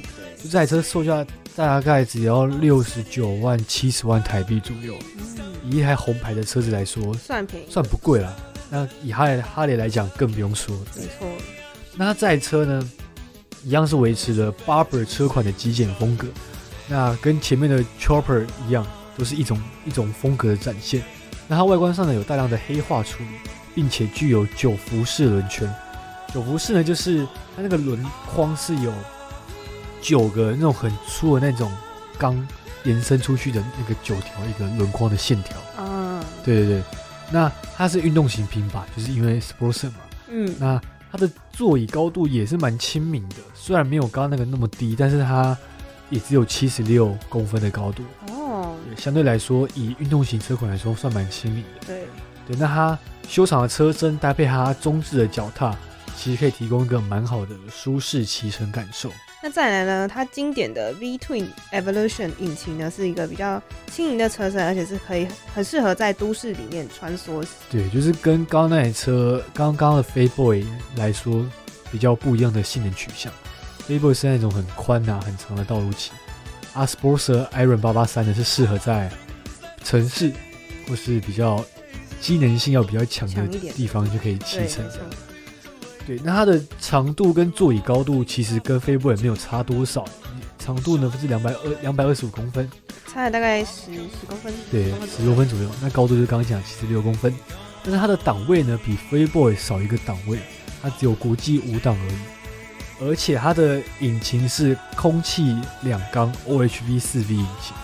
[0.43, 4.95] 就这台车售价大概只要六十九万七十万台币左右。
[5.63, 8.35] 以一台红牌的车子来说，算便宜，算不贵了。
[8.69, 10.75] 那以哈雷哈雷来讲，更不用说。
[10.95, 11.27] 没错。
[11.95, 12.89] 那这台车呢，
[13.63, 16.27] 一样是维持了 Barber 车款的极简风格。
[16.87, 18.85] 那跟前面的 Chopper 一样，
[19.17, 21.03] 都是一种一种风格的展现。
[21.47, 23.29] 那它外观上呢有大量的黑化处理，
[23.75, 25.73] 并且具有九辐式轮圈。
[26.33, 28.01] 九辐式呢，就是它那个轮
[28.33, 28.93] 框是有
[30.01, 31.71] 九个那种很粗的那种
[32.17, 32.47] 钢
[32.83, 35.57] 延伸出去的那个九条一个轮框的线条。
[35.83, 36.83] 啊，对对对，
[37.31, 39.97] 那它是运动型平板，就是因为 Sportster 嘛。
[40.29, 45.57] 嗯，那它的座椅高度也是蛮亲民的，虽然没有刚刚那个那么低，但是它
[46.11, 51.87] 也只有七十六公分的高度，哦，也相对来说以运动型车款来说算蛮轻盈的。
[51.87, 52.05] 对，
[52.45, 55.75] 对，那它修长的车身搭配它中置的脚踏，
[56.15, 59.09] 其实可以提供一个蛮好的舒适骑乘感受。
[59.43, 63.59] 那再来呢，它经典的 V Twin Evolution 引擎呢，是一个比较
[63.91, 67.43] 轻盈的车身，而且是可以很适合在都市里面穿梭。
[67.69, 70.63] 对，就是跟刚刚那台车，刚刚的飞 Boy
[70.95, 71.43] 来说，
[71.91, 73.33] 比较不一样的性能取向。
[73.87, 76.11] 飞 Boy 是那种很宽呐、很长的道路骑，
[76.73, 79.11] 阿 Sportster Iron 八八三呢是适合在
[79.83, 80.31] 城市
[80.87, 81.63] 或是比较
[82.19, 84.91] 机能性要比较强的地方就可以骑对，乘没。
[84.91, 84.99] 错。
[86.07, 90.05] 对，那它的长度跟座椅高度其实跟飞 Boy 没有差多少，
[90.57, 92.69] 长度呢是两百二两百二十五公分，
[93.11, 95.69] 差了大概十十公分，对，十多分左右。
[95.81, 97.33] 那高度就是刚刚讲七十六公分，
[97.83, 100.39] 但是它的档位呢比 Freeboy 少一个档位，
[100.81, 102.17] 它只有国际五档而已。
[103.01, 107.75] 而且它的引擎是空气两缸 OHV 四 V 引擎，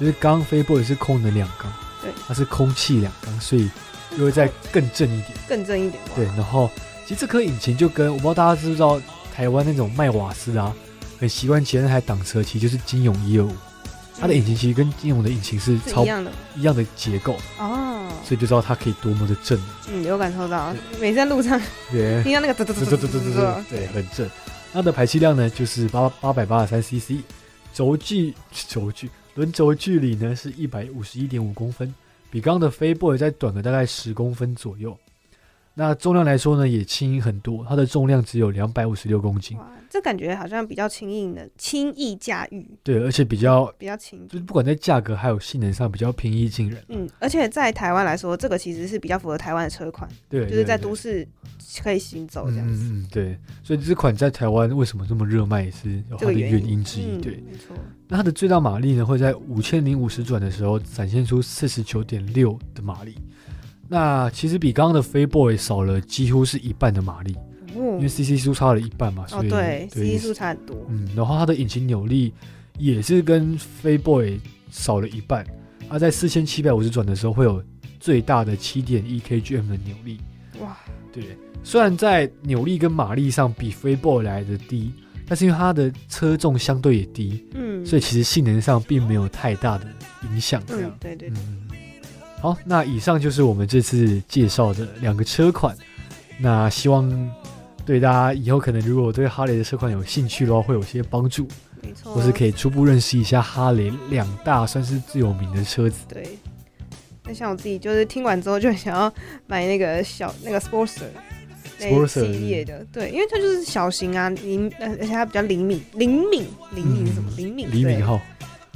[0.00, 3.70] 就是刚刚 Freeboy 是空的两缸，对，它是空气两缸，所以
[4.16, 5.32] 又会再更正一点。
[5.46, 6.02] 更正一点。
[6.16, 6.70] 对，然后
[7.06, 9.00] 其实这颗引擎就跟我不知道大家知不知道，
[9.34, 10.74] 台湾那种卖瓦斯啊，
[11.20, 13.54] 很习惯骑的那台挡车，其实就是金勇一二五，
[14.18, 16.32] 它的引擎其实跟金勇的引擎是超一样的。
[16.56, 17.93] 一样的结构，哦，
[18.24, 19.60] 所以就知道它可以多么的正。
[19.88, 21.60] 嗯，有感受到，每次在路上，
[21.90, 24.28] 听到那个嘟嘟嘟嘟嘟嘟，对，很正。
[24.72, 27.22] 它的排气量呢，就是八八百八十三 CC，
[27.72, 28.34] 轴距
[28.68, 31.94] 轴距轮轴距离呢是一百五十一点五公分，
[32.30, 34.96] 比刚刚的飞 boy 再短了大概十公分左右。
[35.76, 46.80] 那重量来说呢也轻盈很多，它的重量只有两百五十六公斤，哇，这感觉好像比较轻盈的，轻易驾驭，对，而且比较比较轻就是不管在价格还有性能上比较平易近人。
[46.88, 51.26] 嗯，而且在台湾来说，这个其实是比较符合台湾的车款，对，就是在都市
[51.82, 52.84] 可以行走这样子。
[52.84, 57.16] 嗯对，所以这款在台湾为什么这么热卖，也是有它的原原因之一。
[57.16, 57.76] 嗯对，没错。
[58.06, 63.16] 那它的最大马力呢，会在五千零五十转的时候展现出四十九点六的马力。
[63.88, 67.36] 那其实比刚刚的飞 boy 少了几乎是一半的马力，
[67.74, 70.76] 因为哦，CC 数差了一半嘛，所哦，以对 CC 数差很多。
[70.88, 72.32] 嗯，然后它的引擎扭力
[72.78, 75.46] 也是跟飞 boy 少了一半，
[75.88, 77.62] 它在四千七百五十转的时候会有
[78.00, 80.18] 最大的七点一 kgm 的扭力。
[80.60, 80.76] 哇，
[81.12, 84.92] 对，虽然在扭力跟马力上比 Free Boy 来的低，
[85.26, 89.86] 但是因为它的车重相对也低，嗯，所以其实性能上并没有太大的
[90.22, 90.62] 影响。
[90.66, 91.63] 这样嗯，，对对对，嗯，
[92.44, 95.74] 好，那以上就是我们这次介绍的两个车款。
[96.38, 97.10] 那希望
[97.86, 101.48] 对大家以后可能如果对哈雷的车款有兴趣的话，会有些帮助，
[101.80, 102.12] 没错。
[102.12, 106.04] 或是可以初步认识一下哈雷两大算是最有名的车子。
[106.06, 106.38] 对。
[107.22, 109.10] 那像我自己就是听完之后就很想要
[109.46, 111.08] 买那个小那个 Sportster
[112.06, 117.30] 系列的，对，因为它就是小型啊，灵，呃而且它比较灵敏，灵敏，灵敏是什么？
[117.30, 118.20] 嗯灵敏，对李敏，镐，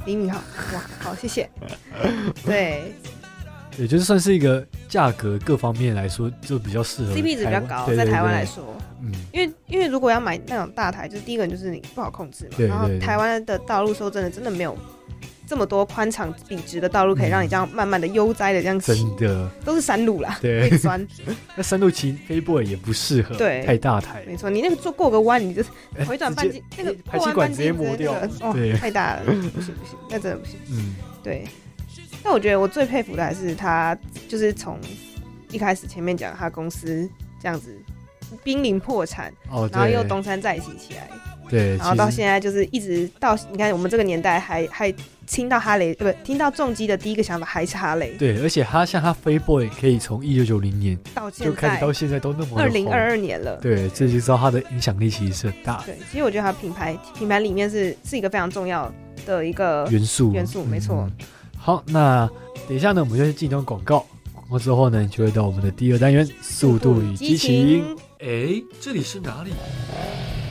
[0.07, 0.41] 灵敏号，
[0.73, 1.47] 哇，好，谢谢。
[2.43, 2.91] 对
[3.77, 8.63] 也就是算是一个价格各方面来说就比较适合，CP 值比较高，在台湾来，说，
[9.01, 14.77] 嗯，因为因为如果要买那种大台，就是第一个就是你不好控制嘛，然后台湾的道路说真的真的没有
[15.47, 20.69] 这么多宽敞笔直的道路可以让你这样慢慢的悠哉的这样骑，真的，都是山路啦，对。
[21.55, 25.63] 那山路骑飞 boy 也不适合，对太大台，没错，你那个坐过个弯，你就
[26.05, 30.55] 回转半径，那个排气管直接磨掉那个哦对，太大了，不行不行，那真的不行。
[30.71, 31.47] 嗯，对，
[32.23, 34.77] 但我觉得我最佩服的还是他，就是从
[35.51, 37.09] 一开始前面讲他公司
[37.41, 37.75] 这样子
[38.43, 41.09] 濒临破产，哦，然后又对东山再起起来，
[41.49, 44.93] 对，然后到现在就是一直到你看我们这个年代还还
[45.25, 53.55] 听到哈雷，呃不听到重机的第一个想法还是哈雷，对，而且他像他飞 boy 可以从一九九零年到现就开始在到现在都那么二零二，二年了。
[53.57, 55.77] 对，这就知道他的影响力其实是很大。
[55.77, 58.91] 的对，其实我觉得他品牌品牌里面是是一个非常重要
[59.25, 61.09] 的一个元素，元素没错。
[61.19, 61.25] 嗯
[61.61, 62.27] 好，那
[62.67, 67.95] 等一下呢，我们就去进一段广告，广告之后呢，就会到我们的第二单元《速度与激情》。
[68.19, 69.51] 哎，这里是哪里？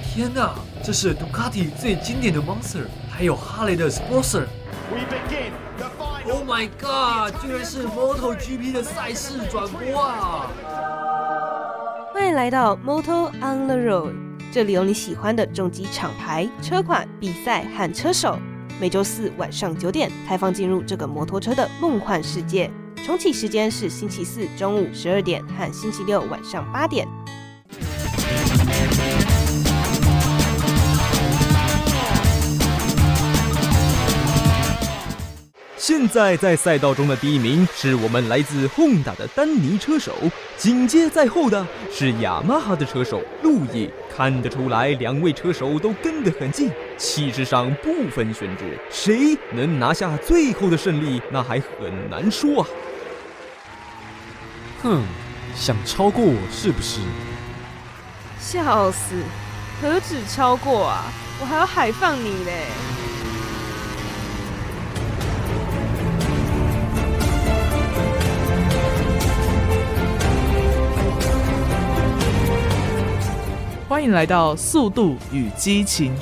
[0.05, 4.45] 天哪，这是杜卡迪最经典的 Monster，还有哈雷的 Sportster。
[4.91, 6.33] We begin the final.
[6.33, 7.41] Oh my god！
[7.41, 10.51] 居然是 MotoGP 的赛事转播啊！
[12.13, 14.13] 欢迎来到 Moto on the Road，
[14.53, 18.39] 这里有你喜欢的重机厂牌、车款、比赛和车手。
[18.81, 22.71] 每周四晚上九点，开放进入这个摩托车的梦幻世界，
[23.05, 27.07] 重启时间是星期四中午十二点和星期六晚上八点。
[35.89, 40.13] 现在在赛道中的第一名是我们来自 Honda 的丹尼车手，
[40.55, 43.89] 紧接在后的是雅马哈的车手路易。
[44.15, 52.69] 看得出来，两位车手都跟得很近，气势上不分轩轾，谁能拿下最后的胜利，那还很难说啊。
[54.83, 55.03] 哼，
[55.55, 57.01] 想超过我是不是？
[58.39, 59.15] 笑死，
[59.81, 61.07] 何止超过啊，
[61.41, 62.67] 我还要海放你嘞！
[73.99, 76.15] 欢迎来到《速度与激情》。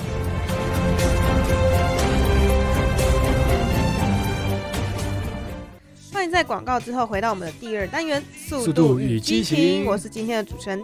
[6.11, 10.83] 欢迎在广告之后回到我们的第二单元《速度与激情》，我是今天的主持人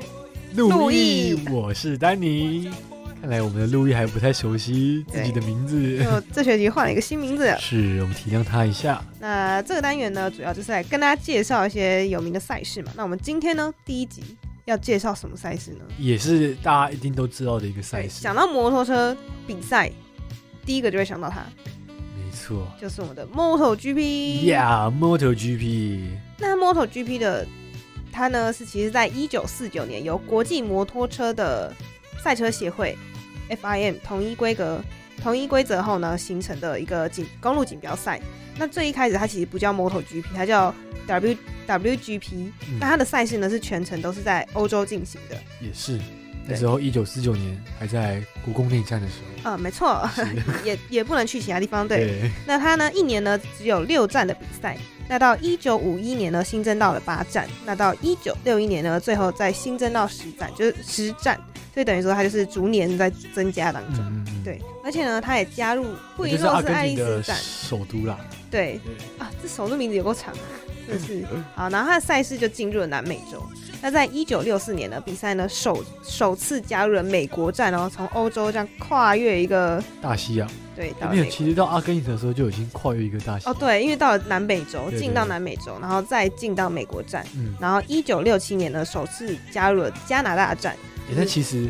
[0.54, 2.70] 路易，我是丹尼。
[3.22, 9.02] 看来我们的路易还不太熟悉自己的名字，这学期换了一个新名字， 是我们体谅他一下。
[9.18, 12.92] 那这个单元呢，主要就是来跟大家介绍一些有名的赛事嘛。
[12.94, 14.22] 那我们今天呢，第一集。
[14.64, 15.84] 要介绍什么赛事呢？
[15.98, 18.20] 也是大家一定都知道的一个赛事。
[18.20, 19.90] 想到摩托车比赛，
[20.64, 21.44] 第一个就会想到它。
[21.88, 24.48] 没错，就是我们的 Moto GP。
[24.48, 26.16] Yeah，Moto GP。
[26.38, 27.46] 那 Moto GP 的
[28.12, 31.74] 它呢，是其实在一九四九年由国际摩托车的
[32.22, 32.96] 赛车协会
[33.50, 34.80] FIM 统一规格、
[35.22, 38.20] 统一规则后呢形成的一个锦公路锦标赛。
[38.58, 40.74] 那最一开始它其实不叫 Moto GP，它叫
[41.06, 41.36] W。
[41.64, 45.96] WGP，那它的赛事呢是全程都是在欧洲进行的，也是
[46.44, 50.06] 那时候一九四九年还在故宫内战的时候，啊，没错，
[50.64, 51.86] 也也不能去其他地方。
[51.86, 54.76] 对，那它呢一年呢只有六站的比赛，
[55.08, 61.38] 那到一九五一年呢新增到了八站，那到一九六一年呢最后再新增到十站，就是十站，
[61.74, 64.24] 所以等于说它就是逐年在增加当中。
[64.44, 65.86] 对，而且呢它也加入
[66.16, 68.18] 不一定是爱丽丝站首都啦，
[68.50, 68.80] 对
[69.18, 70.40] 啊，这首都名字有够长啊。
[71.06, 73.42] 是好，然后它的赛事就进入了南美洲。
[73.82, 80.48] 那在一九六四年的比赛呢，首首次加入了美国站，然后从欧洲这样跨越一个大西洋。
[80.74, 83.52] 对，没有，其实到阿根廷的时候就已经跨越一个大西洋。
[83.52, 87.26] 哦，对，因为到了南美洲，进到南美洲，然后再进到美国站。
[87.36, 90.76] 嗯，然后一九六七年呢，首次加入了加拿大站。
[91.14, 91.68] 那其实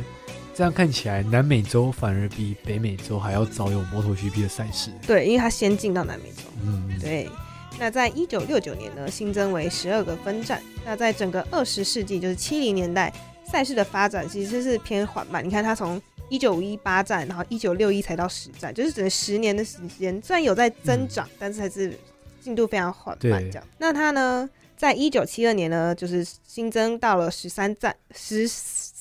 [0.55, 4.91] 这样看起来，南美洲反而比北美洲还要早有摩托 GP 的赛事。
[5.07, 6.43] 对，因为它先进到南美洲。
[6.63, 7.29] 嗯，对。
[7.79, 10.63] 那在一九六九年呢，新增为十二个分站。
[10.85, 13.13] 那在整个二十世纪，就是七零年代，
[13.45, 15.45] 赛事的发展其实是偏缓慢。
[15.45, 21.99] 你看，它从一九五一八站，然后一九六一才到十站，就是整十年的时间，虽然有在增长，但是还是
[22.41, 23.43] 进度非常缓慢。
[23.51, 28.47] 这样，那它呢，在一九七二年呢，就是新增到了十三站，十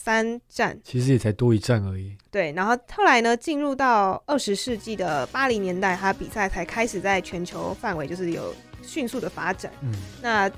[0.03, 2.17] 三站，其实也才多一站而已。
[2.31, 9.71] 对，然后后来呢，进入到二十世纪的八零年代，他比赛才开始在全球范围就是有迅速的发展。
[9.81, 10.49] 嗯，那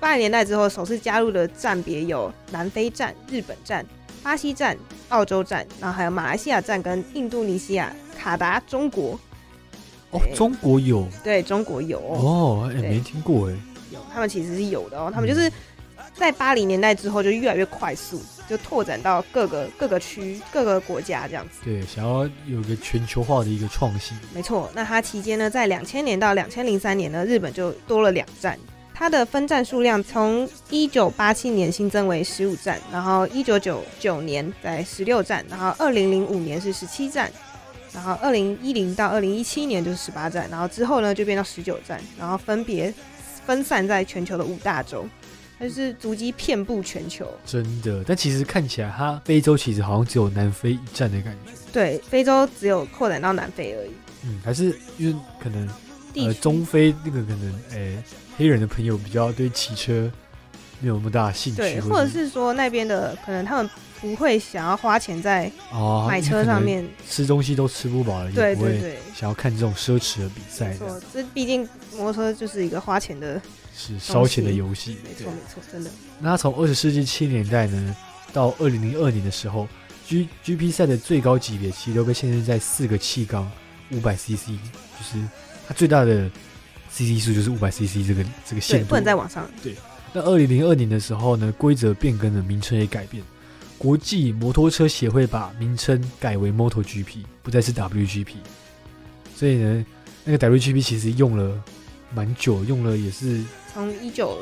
[0.00, 3.86] 八零年代之后，首次加入的站别有南非站、日本站、
[4.20, 4.76] 巴西站、
[5.10, 9.16] 澳洲站，然后还有马来西亚站跟印度尼西亚、卡达、中国。
[10.10, 11.06] 哦，中国有？
[11.22, 12.00] 对，中国有。
[12.00, 13.56] 哦，哎，没听过哎。
[13.92, 15.48] 有，他们其实是有的哦，他们就是。
[16.20, 21.60] 在八零年代之后，就越来越快速，就拓展到各个各个区、各个国家这样子。
[21.64, 24.14] 对，想要有个全球化的一个创新。
[24.34, 28.58] 没错，那它期间呢，在两千年到两千零三年呢，日本就多了两站，
[28.92, 37.32] 它的分站数量从一九八七年新增为十五站，然后一九九九年在十六站，然后二零零五年是十七站，
[37.94, 42.92] 然后二零一零到二零一七年就是十八站，然后之后呢就变到十九站，然后分别
[43.46, 45.08] 分散在全球的五大洲。
[45.60, 48.02] 它是足迹遍布全球，真的。
[48.06, 51.52] 但其实看起来，它非洲其实好像只有南非一站的感觉。
[51.70, 53.90] 对，非洲只有扩展到南非而已。
[54.24, 55.68] 嗯，还是因为可能
[56.14, 58.02] 呃中非那个可能诶
[58.38, 60.10] 黑人的朋友比较对骑车
[60.80, 63.70] 没有那么大兴趣，对，或者是说那边的可能他们
[64.00, 70.72] 不会想要花钱在哦买车上面，吃东西都吃不饱了，对对对想要看这种奢侈的比赛。
[70.74, 73.38] 错，这毕竟摩托车就是一个花钱的。
[73.80, 75.90] 是烧钱的游戏，没错没错，真的。
[76.18, 77.96] 那从二十世纪七年代呢，
[78.30, 79.66] 到二零零二年的时候
[80.06, 83.50] ，G G P 赛的最高级别其实都被限制在四个气缸，
[83.90, 85.26] 五百 C C，就是
[85.66, 86.30] 它最大的
[86.90, 89.48] C C 数就是五百 C C 这个这个限度，不能再往上。
[89.62, 89.74] 对。
[90.12, 93.24] 那二零零二年的时候呢，规则变更了，名称也改变，
[93.78, 98.36] 国际摩托车协会把名称改为 Moto G P，不再是 W G P。
[99.34, 99.86] 所以呢，
[100.22, 101.64] 那个 W G P 其实用了。
[102.14, 103.42] 蛮久，用了也是
[103.72, 104.38] 从一九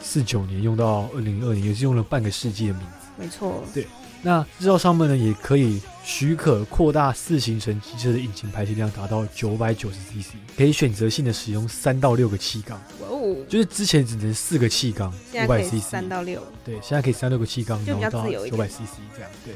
[0.00, 3.08] 四九年用到二零二年，也是用了半个世纪的名字。
[3.16, 3.86] 没错，对。
[4.22, 12.78] 那制造商们呢，也可以许可扩大四行程机车的引擎排气量达到九百九十 CC，可以选择性的使用三到六个气缸。
[13.00, 13.34] 哇哦！
[13.48, 16.42] 就是之前只能四个气缸，五百 CC，三到六。
[16.62, 19.30] 对，现在可以三六个气缸，然后到九百 CC 这样。
[19.44, 19.54] 对。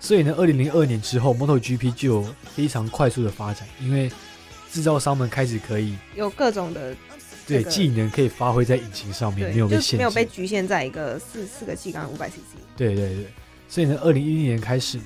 [0.00, 4.10] 所以呢，二零零二年之后，MotoGP 就有非常快速的发展，因为
[4.72, 6.94] 制造商们开始可以有各种的
[7.46, 12.58] 对技能可以发挥在引擎上面，没有被限，没有被局限在一个四四个气缸五百 CC。
[12.76, 13.26] 对对对。
[13.68, 14.98] 所以呢，二零一零年开始，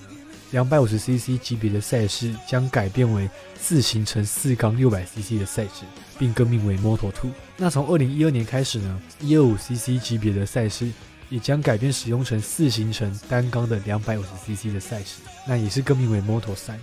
[0.51, 5.85] 两百五十 CC 级别的赛事将改变为四行程四缸六百 CC 的赛事，
[6.19, 7.31] 并更名为 Moto Two。
[7.57, 10.91] 那从二零一二年开始呢，一二五 CC 级别的赛事
[11.31, 16.79] 也将改变使用成四行程单缸的两百五十 CC 的赛事，那也是更名为 Moto 三。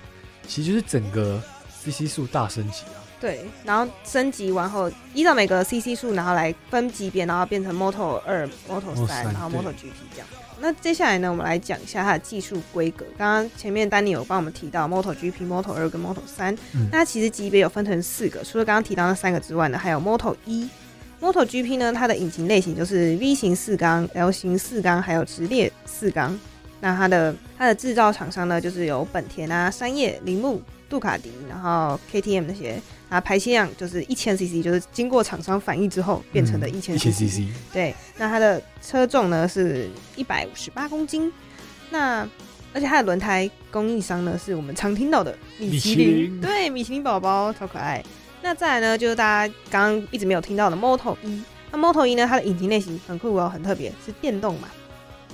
[0.47, 1.41] 其实就是整个
[1.83, 3.01] CC 数大升级啊。
[3.19, 10.27] 对，然后升级完后，依照每个 CC 数，然后来分级别，然后变成 Moto 二、Moto 三，然后 Moto GP 这样。
[10.59, 13.05] 那接下来呢，我们来讲一下它的技术规格。
[13.17, 16.55] 刚刚前面丹尼有帮我们提到 Moto GP、Moto 二跟 Moto 三，
[16.91, 20.67] 那它其实级别有分成四个，除了刚刚提到那三个之外呢，还有 Moto 一。
[21.19, 26.39] Moto GP 呢，它的引擎类型就是 V 型四缸、L 型四缸，还有直列四缸。
[26.79, 30.59] 那它的它的制造厂商呢，就是有本田啊、山叶、铃木。
[30.91, 37.47] 杜卡迪，然后 KTM 那些啊，排气量就是一千 CC，就是经过厂商反应之后变成的一千 CC。
[37.71, 41.31] 对，那它的车重呢是一百五十八公斤。
[41.89, 42.27] 那
[42.73, 48.03] 而且它的轮胎供应商呢是我们常听到的米其林，对，米其林宝宝超可爱。
[48.41, 51.41] 那再来呢，就是大家刚刚一直没有听到的 Moto 一。
[51.71, 54.67] 那 Moto 一呢，它的引擎类型很酷哦，很特别，是电动嘛。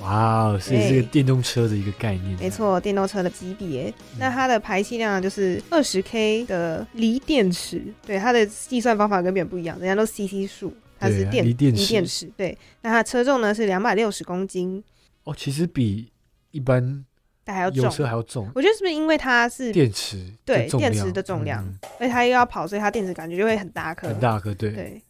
[0.01, 2.37] 哇哦，是这个电动车的一个概念。
[2.37, 3.91] 没错，电动车的级别。
[4.19, 7.81] 那它的排气量就是二十 K 的锂电池。
[8.05, 11.75] 对，它的计算方法跟别人不一样，人家都 CC 数，它是电锂电
[12.05, 12.29] 池。
[12.37, 14.83] 对，那它车重呢是两百六十公斤。
[15.23, 16.11] 哦，其实比
[16.51, 17.03] 一般
[17.47, 18.47] 还要重，车还要重。
[18.53, 20.31] 我觉得是不是因为它是电池？
[20.45, 21.67] 对，电池的重量，
[21.99, 24.53] 而且它又要跑，所以它电池感觉就会很大颗，很大颗。
[24.53, 25.01] 对对。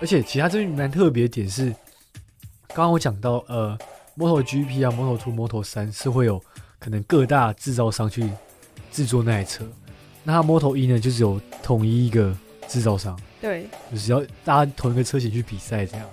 [0.00, 1.70] 而且其他这边蛮特别点是，
[2.68, 3.76] 刚刚我讲到呃。
[4.16, 6.42] Moto GP 啊，Moto Two、Moto 三是会有
[6.78, 8.28] 可能各大制造商去
[8.90, 9.64] 制作那台车，
[10.22, 12.36] 那它 Moto 一呢，就是有统一一个
[12.68, 16.06] 制造商，对，就是要大家同一个车型去比赛这样。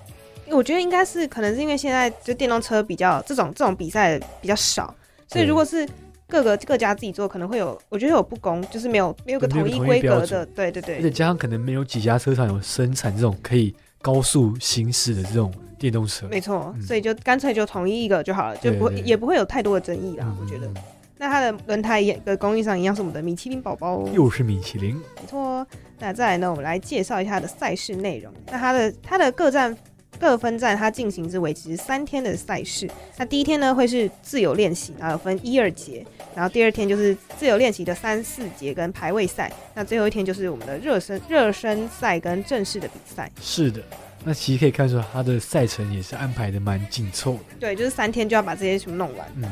[0.48, 4.96] 我觉得应该是可能是因为现在就电动车比较这种这种比赛比较少，
[5.28, 5.88] 所以如果是
[6.28, 15.54] 各个各家自己做，可能会有我觉得有不公，就是没有没有个统一规格的，对对对，而且加上可能没有几家车厂有生产这种可以高速行驶的这种。
[15.80, 20.36] 电动车没错，所以就干脆就统一一个就好了，就不会也不会有太多的争议啦。
[20.40, 20.70] 我觉得，
[21.18, 25.66] 那它的轮胎也的供应商一样是我们的米其林宝宝，又是米其林，没错。
[25.98, 28.32] 那再来呢，我们来介绍一下它的赛事内容。
[28.52, 29.76] 那它的它的各站
[30.20, 32.90] 各分站它进行是维持三天的赛事。
[33.18, 36.06] 那第一天呢会是自由练习，然后分一二节，
[36.36, 43.32] 然后第二天就是自由练习的三四节跟排位赛，那最后一天就是我们的热身热身赛跟正式的比赛。
[43.42, 43.82] 是的。
[44.24, 47.40] 那其实可以看出，他的赛程也是安排的蛮紧凑的。
[47.60, 49.28] 对，就是三天就要把这些全部弄完。
[49.38, 49.50] 嗯，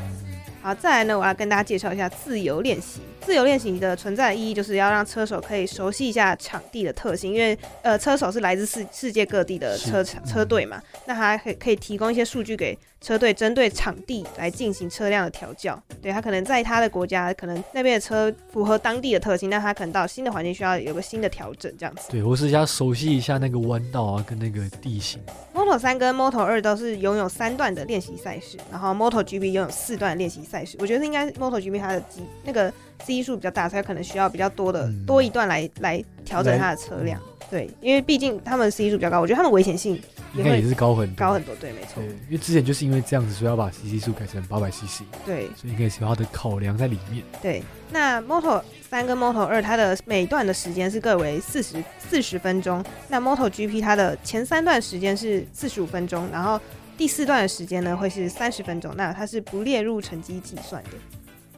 [0.62, 3.00] 好，再来呢，我要跟大家介绍一下自由练习。
[3.22, 12.78] 自由练习的存在的意义，就是要让车手可以熟悉一下场地的特性，因为呃，车手是来自世世界各地的车车队嘛，那他可可以提供一些数据给。
[13.00, 22.10] 车队针对场地来进行车辆的调教，对他可能在他的国家，可能那边的车符合当地的特性，那他可能到新的环境需要有个新的调整，这样子。
[22.10, 25.22] 对，我是要熟悉一下那个弯道啊，跟那个地形。
[25.54, 30.76] Moto 三跟 Moto 二都是拥有三段的练习赛事，然后 Moto GP 拥有四段练习赛事。
[30.80, 32.74] 我觉得应该 Moto GP 它的机那个
[33.06, 37.22] C 数比较大，所以可能需要比较多的多一段来来调整它的车辆。
[37.50, 40.02] 对，因为毕竟他们 C 数比较高，我觉得他们危险性。
[40.36, 42.04] 应该也是高很高很多，对，没错。
[42.04, 45.04] 因为之前就是因为这样子，所以要把 CC 数改成八百 CC。
[45.26, 47.24] 对，所以应该是有它的考量在里面。
[47.42, 52.84] 对，那 Moto 三跟 Moto 二，它的每段的时间是各为四十四十分钟。
[53.08, 56.60] 那 Moto GP 它的前三段时间是四十五分钟，然后
[56.98, 58.94] 第四段的时间呢会是三十分钟。
[58.98, 60.90] 那它是不列入成绩计算的。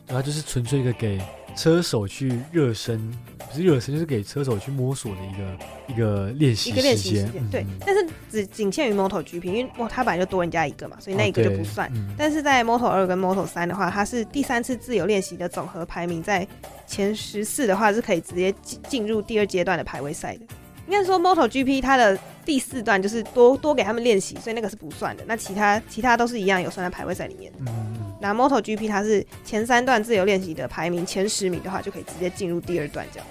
[0.09, 1.21] 它就是纯粹一个给
[1.55, 2.99] 车手去热身，
[3.37, 7.49] 不是热身，就是给车手去摸索的一个一个练习一个练习时间。
[7.49, 11.91] 对，但是只仅限于 Moto GP，因为它本来就多人家一个嘛，所以那一个就不算。
[12.17, 16.47] 但是在 Moto 二跟 Moto 三的话，它是第三次自由练习的总和排名在
[16.87, 20.45] 前十四的话，是可以直接进进入第二阶段的排位赛的。
[20.89, 25.23] 应该说 Moto GP 它的第四段就是多多给他们练习，所以那个是不算的。
[25.27, 27.51] 那其他其他都是一样有算在排位赛里面。
[27.59, 33.27] 嗯，那 Moto GP 它是前三段自由练习的排名前十名的话，就可以直接进入第二段这样。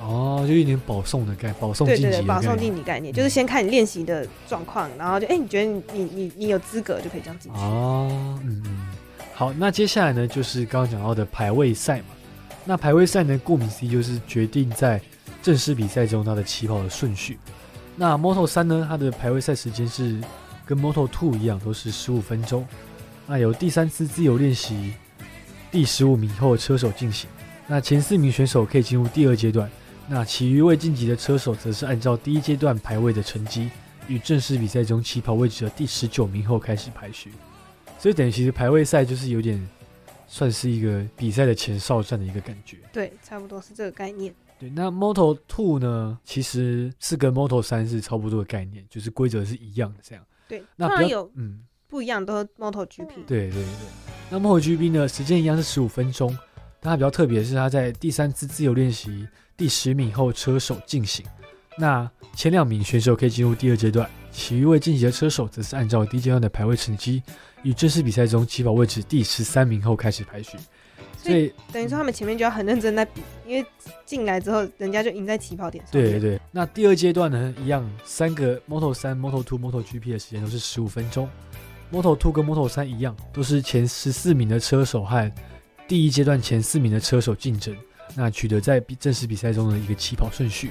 [0.00, 7.58] 哦，就一点保送的概，保送对对对，晋级的保送概念晋级概念，就是先看你练习的状况，然后就哎、你觉得你你你你有资格就可以这样进去。
[7.58, 8.88] 哦，嗯嗯，
[9.34, 12.06] 好，那接下来呢，就是刚刚讲到的排位赛嘛。
[12.64, 15.00] 那排位赛呢，顾名思义就是决定在
[15.48, 17.38] 正式比赛中它的起跑的顺序。
[17.96, 20.20] 那 Moto 三呢，它的排位赛时间是
[20.66, 22.66] 跟 Moto Two 一样，都是十五分钟。
[23.26, 24.92] 那由第三次自由练习
[25.70, 27.30] 第十五名后车手进行。
[27.66, 29.70] 那前四名选手可以进入第二阶段，
[30.06, 33.70] 那其余未晋级的车手则是按照第一阶段排位的成绩，
[34.06, 37.32] 与正式比赛中起跑位置的第十九名后开始排序。
[37.98, 39.66] 所以等于其实排位赛就是有点
[40.26, 42.76] 算是一个比赛的前哨战的一个感觉。
[42.92, 44.34] 对，差不多是这个概念。
[44.58, 50.24] 对，那 Moto Two 呢，其实是跟 Moto 三是差不多的概念，就是规则是一样的这样。
[50.48, 53.24] 对，那有嗯，不一样，都是 MotoGP。
[53.26, 53.64] 对对对。
[54.30, 56.36] 那 MotoGP 呢，时间一样是十五分钟，
[56.80, 61.24] 但它比较特别的是，它在第三次自由练习第十名后车手进行。
[61.76, 67.22] 那前两名选手可以进入第二阶段，其余未晋级的车手则是按照第一阶段的排位成绩，
[67.62, 70.58] 与正式比赛中起跑位置第十三名后开始排序。
[71.20, 73.66] 所以等于说他们前面就要很认真在比，因为
[74.06, 75.92] 进来之后人家就赢在起跑点上。
[75.92, 81.28] 对对对，那第二阶段呢，一样三个 Moto 三、Moto Two、Moto GP 的时间都是十五分钟。
[81.92, 85.32] Moto Two 跟 Moto 三一样，都是前十四名的车手和
[85.86, 87.76] 第一阶段前四名的车手竞争，
[88.14, 90.70] 那取得在比正式比赛中的一个起跑顺序。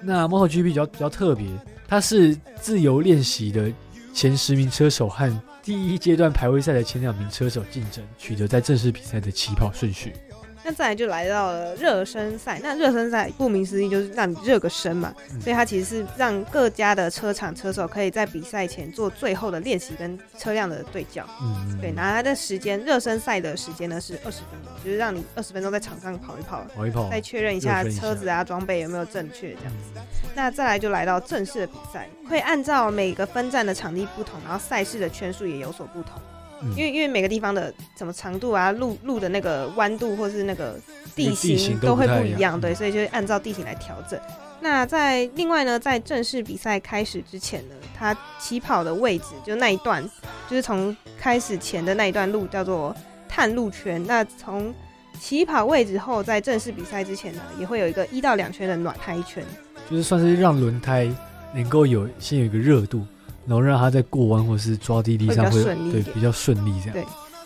[0.00, 1.46] 那 Moto GP 比较比较特别，
[1.86, 3.70] 它是自由练习的
[4.18, 10.12] 前十名车手和第一阶段排位赛的前两名车手竞争，取得在正式比赛的起跑顺序。
[10.68, 21.24] 那再来就来到了热身赛，那热身赛顾名思义就是让你热个身嘛，嗯所以它其实是让各家的车厂车手可以在比赛前做最后的练习跟车辆的对焦。
[21.40, 29.72] 嗯，对，拿它的时间，热身赛的时间呢是二十分钟，就是让你二十分钟在场上跑一跑，跑一跑，再确认一下车子啊装备有没有正确这样。
[29.72, 29.98] 子
[30.34, 36.20] 那再来就来到正式的比赛，会按照每个分站的场地不同，然后赛事的圈数也有所不同。
[36.62, 40.78] 嗯因为因为每个地方的什么长度啊、路路的那个弯度或是那个
[41.14, 44.18] 地形都都会不一样对，嗯所以就按照地形来调整。
[44.60, 50.02] 那在另外呢，在正式比赛开始之前呢，它起跑的位置就那一段，
[50.50, 52.94] 就是从开始前的那一段路叫做
[53.28, 54.04] 探路圈。
[54.04, 54.74] 那从
[55.20, 59.44] 起跑位置后，在正式比赛之前呢，也会有一个一到两圈的暖胎圈。
[59.88, 61.08] 就是算是让轮胎
[61.54, 63.06] 能够有先有一个热度，
[63.48, 66.92] 然后让他在过弯或是抓地力上会对比较顺利这样。
[66.92, 67.04] 对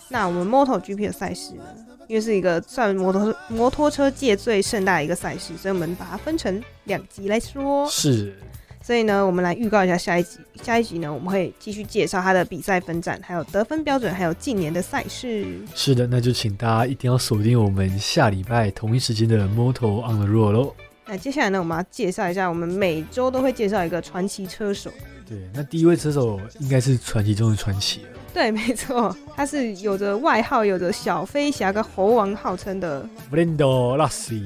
[0.09, 1.63] 那我们 MotoGP 的赛事呢，
[2.07, 7.89] 因为是一个算摩托摩托车界最盛大的一个赛事，所以我们把它分成两集来说。
[7.89, 8.37] 是，
[8.83, 10.39] 所以呢，我们来预告一下下一集。
[10.63, 15.47] 下一集呢，我们会继续介绍它的比赛分站，还有得分标准，还有近年的赛事。
[15.75, 20.75] 是的，那就请大家一定要锁定我们下礼拜同一时间的 Moto on the Road 喽。
[21.13, 24.91] 那接下来呢，我们要介绍一下，我们每周都会介绍一个传奇车手。
[25.29, 28.09] 对，那第一位车手应该是传奇中的传奇了。
[28.33, 34.39] 对，没错，他是有着外号，有着小飞侠跟猴王号称的 Brendo Lassi，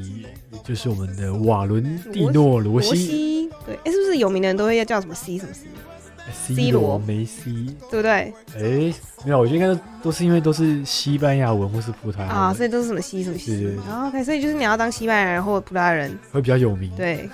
[0.51, 3.51] 也就是我们的瓦伦蒂诺罗罗西西。
[3.65, 5.67] 对，哎，是不是有名的人都会要叫什么 C 什么 C，
[6.33, 7.75] ，C 罗罗梅西。
[7.91, 8.33] 对不对？
[8.55, 13.77] 哎，没有，我觉得应该都都是因为都是西班牙文或是葡萄牙啊，所以都是什么西什么西。
[13.89, 16.91] 然后 OK，所以就是你要当西班牙人或葡萄牙人，会比较有名。
[16.97, 17.29] 对。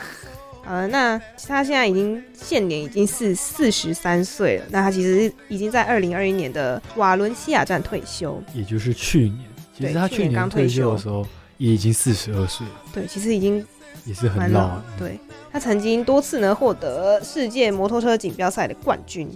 [0.64, 4.64] 呃，那他现在已经现年已经是四十三岁了。
[4.70, 8.40] 那他其实已经在二零二一年的瓦伦西亚站退休。
[8.54, 9.40] 也就是去年，
[9.76, 11.26] 其实他去年年刚退休的时候
[11.58, 13.66] 也已经四十二岁了，对，其实已经
[14.04, 14.80] 也是很老。
[14.98, 15.18] 对
[15.50, 19.28] 他曾经多次呢获得世界摩托车锦标赛的冠军，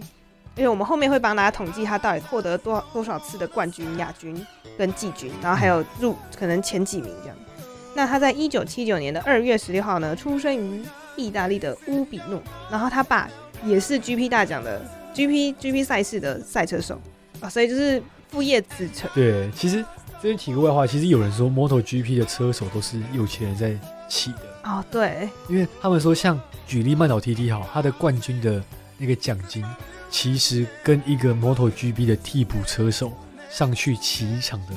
[0.57, 4.35] 因为我们后面会帮大家统计他到底获得多多少次的冠军、亚军
[4.79, 7.37] 跟季军，然后还有入可能前几名这样。
[7.95, 10.83] 那他在一九七九年的二月十六号呢，出生于
[11.17, 13.29] 意大利的乌比诺，然后他爸
[13.65, 14.83] 也是 GP 大奖的
[15.15, 17.01] GP GP 赛事的赛车手
[17.41, 19.09] 啊，所以就是副业子承。
[19.15, 19.83] 对，其实
[20.21, 23.75] 这边提个外话，其实有人说 MotoGP 的车手都是有钱人在
[24.09, 28.63] 起的，哦，对，因为他们说像举例曼岛 TT 好，他的冠军的
[28.99, 29.65] 那个奖金，
[30.11, 33.13] 其实跟一个 MotoGP 的替补车手
[33.51, 34.75] 上去骑一场的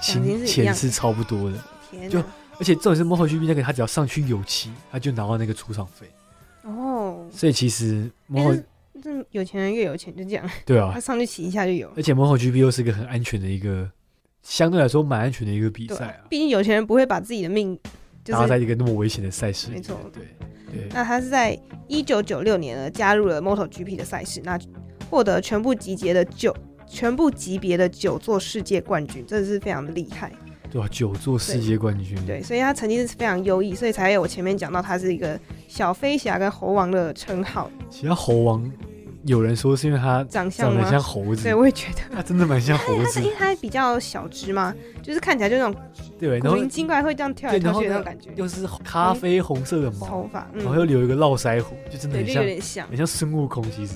[0.00, 2.08] 奖金钱是差不多的。
[2.08, 2.22] 就！
[2.58, 6.06] 而且这种是 MotoGP 那个，他只要上去有骑，他就拿到那个出场费。
[6.62, 8.62] 哦，所以其实哎 Moto
[9.02, 11.90] 这有钱人越有钱，就这样，对啊他，上去骑一下就有。
[11.96, 13.90] 而且 MotoGP 又是一个很安全的一个，
[14.42, 17.76] 相对来说蛮安全的一个比赛啊，毕竟有钱人不会把自己的命，
[18.24, 19.70] 就是搭在一个那么危险的赛事。
[19.70, 20.22] 没错对
[20.72, 21.58] 对，那他是在
[21.88, 24.58] 一九九六年呢加入了 MotoGP 的赛事，那
[25.10, 26.56] 获得全部集结的九
[26.86, 30.32] 全部级别的九座世界冠军，真的是非常的厉害。
[30.70, 37.70] 对吧、九座世界冠军，对，所以他成绩是非常优异，所以才有我前面讲到他是一个小飞侠跟猴王的称号。
[37.90, 38.72] 其他猴王
[39.24, 42.00] 有人说是因为他长相长得像猴子，对，我也觉得。
[42.14, 45.74] 他真的蛮像猴子它是因，为他比较小只嘛，就是看起来就那种
[46.18, 48.30] 对，然古后灵精怪，会这样跳来跳去的那种感觉。
[48.34, 52.88] 又是咖啡红色的毛头，发，嗯然后又留一个络腮胡，就真的很像。
[52.88, 53.62] 很像孙悟空。
[53.70, 53.94] 其实，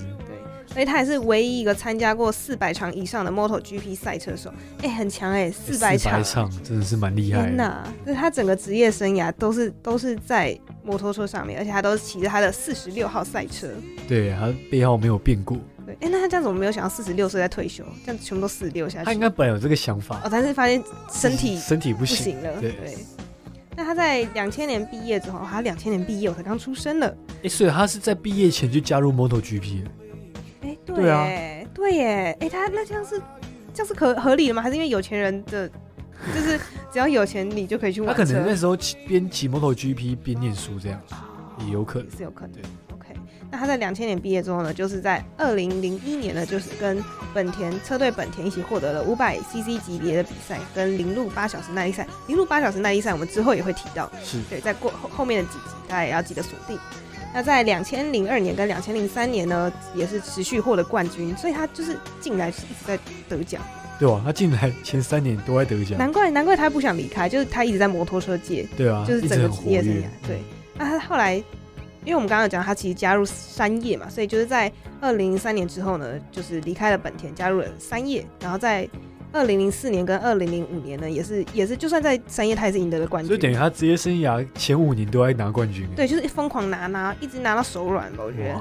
[0.77, 4.53] 对，所以他也是唯一一个参加过四百场以上的 MotoGP 赛车手，
[4.83, 7.47] 哎、很强哎、四百场，场真的是蛮厉害的。
[7.47, 7.83] 天哪！
[8.05, 13.68] 就是他整个职业生涯都是都是在摩托车上面，而且他都是骑着他的四十六号赛车。
[14.07, 15.57] 对，他背号没有变过，
[15.87, 17.83] 对，哎、那他这样怎么没有想到四十六岁再退休？
[18.05, 19.07] 这样全部都四十六下去。
[19.07, 22.61] 他应该本来有这个想法哦，，但是发现身体身体不不行行了。
[22.61, 22.95] 对对。
[23.74, 27.14] 那他在两千年毕业之后，他两千年毕业，我才刚出生了。
[27.43, 29.91] 哎，所以他是在毕业前就加入 MotoGP 了。
[30.97, 33.21] 哎、对对啊耶，对耶，哎、他那这样是
[33.75, 34.63] 这样是合合理的吗？
[34.63, 35.69] 还是因为有钱人的，
[36.35, 36.59] 就是
[36.93, 38.25] 只要有钱你就可以去他玩他？
[38.25, 41.01] 可能那时候骑边骑 MotoGP 边念书，这样
[41.61, 42.17] 也有可能也。
[42.17, 42.63] 是有可能对。
[42.95, 43.15] OK，
[43.51, 47.03] 那他在两千年毕业之后呢，就是在二零零一年呢，就是跟
[47.35, 52.07] 本田车队本田一起获得了五百 CC 级别的比赛跟零路八小时耐力赛。
[52.27, 56.79] 零路八小时耐力赛我们之后也会提到，是对，在过后后面的几集大家也要记得锁定。
[57.37, 63.61] 那在两千零二年跟两千零三年呢，也是持续获得冠军，所以他就是进来是一直在得奖。
[63.99, 64.22] 对吧？
[64.24, 70.05] 他进来前三年都在得奖，难怪难怪他不想离开，就是他一直在摩托车界，对啊，就是整个职业生涯。
[70.26, 70.41] 对，
[70.78, 74.72] 那他后来，因为我们刚刚有讲，他其实加入三叶嘛，所以就是在
[75.03, 78.89] 二零零三年之后呢，就是离开了本田，加入了三叶，然后在
[79.37, 83.28] 二零零四年跟二零零五年呢，也是也是，就算在三叶，他也是赢得了冠军。
[83.28, 85.87] 所以等于他职业生涯前五年都在拿冠军。
[85.95, 88.61] 对，就是疯狂拿拿，一直拿到手软吧，我觉得。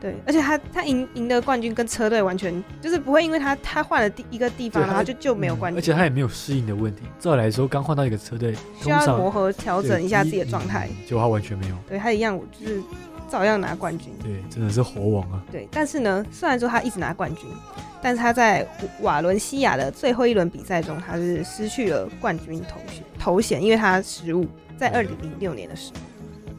[0.00, 7.02] 对，而且他他赢赢得冠军跟车队完全就是不会因为他他换了第一个地方，然后就就没有嗯冠军，而且他也没有适应的问题。
[7.18, 10.88] 照理来说，刚换到一个车队，需要磨合调整一下自己的状态。
[10.88, 11.74] 嗯结果他完全没有。
[11.88, 12.80] 对他一样，就是
[13.28, 14.12] 照样拿冠军。
[14.22, 15.42] 对，真的是猴王啊！
[15.52, 17.44] 对，但是呢，虽然说他一直拿冠军，
[18.02, 18.66] 但是他在
[19.02, 26.00] 瓦伦西亚的最后一轮比赛中，他是失去了冠军头衔头衔，因为他失误，在二零零六年的时候。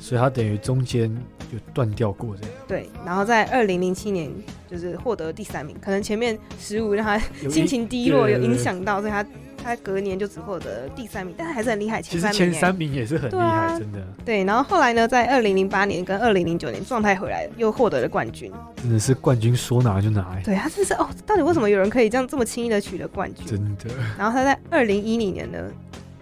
[0.01, 1.13] 所以他等于中间
[1.51, 2.51] 就断掉过这样。
[2.65, 4.31] 对，然后在二零零七年
[4.69, 9.25] 就是获得第三名，可能前面失误让他心情低落，有影响到，所以他
[9.63, 18.51] 他隔年就只获得第三名，但是还是很厉害，其实前三名也是很厉害，真的，对，然后后来呢，在二零零八年跟二零零九年状态回来了，又获得了冠军。
[18.77, 23.45] 真的是冠军说拿就拿，哎对他真是哦，到底为什么有人可以这样这么轻易的取得冠军？
[23.45, 23.95] 真的。
[24.17, 25.59] 然后他在二零一零年呢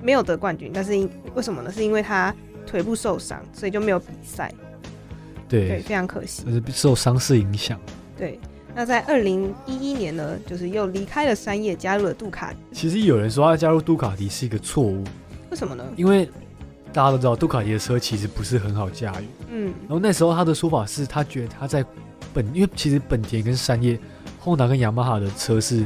[0.02, 1.72] 没有得冠军，但是因为什么呢？
[1.72, 2.34] 是因为他
[2.66, 4.52] 腿部受伤，所以就没有比赛。
[5.48, 6.44] 对，对，非常可惜。
[6.46, 7.80] 但是受伤势影响。
[8.18, 8.40] 对，
[8.78, 12.60] 那在二零一一年呢，就是又离开了山叶，加入了杜卡迪。
[12.72, 15.04] 其实有人说他加入杜卡迪是一个错误，
[15.50, 15.84] 为什么呢？
[15.96, 16.30] 因为
[16.94, 19.26] 大家都知道杜卡迪的车其实不是很好驾驭。
[19.50, 21.84] 嗯，然后那时候他的说法是他觉得他在
[22.36, 23.98] 本，因为其实本田跟山叶、
[24.44, 25.84] Honda 跟雅马哈的车是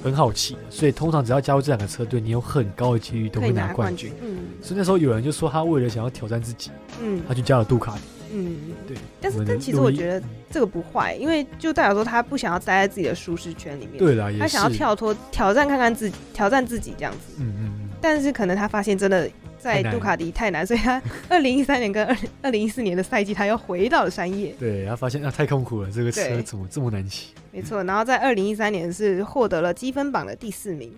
[0.00, 4.12] 很好骑的，所以通常只要加入这两个车队，你有很高的几率都会拿冠军。。
[4.22, 6.70] 嗯所以那时候有人就说他为了想要挑战自己，
[7.02, 8.02] 嗯他就加了杜卡迪。
[8.32, 8.56] 嗯。
[8.86, 13.98] 对，但是但其实我觉得这个不坏，因为就代表说他不想要待在自己的舒适圈里面。
[13.98, 17.36] 对啦，他想要跳脱挑战看看自己，挑战自己这样子。
[17.38, 24.54] 嗯嗯嗯，但是可能他发现真的在杜卡迪太难，所以他 二零一三年跟二二零一四年的赛季，他又回到了山叶。
[24.58, 27.28] 对，他发现啊太痛苦了，这个车怎么这么难骑？
[27.52, 30.92] 没错，然后在二零一三年是获得了积分榜的第四名。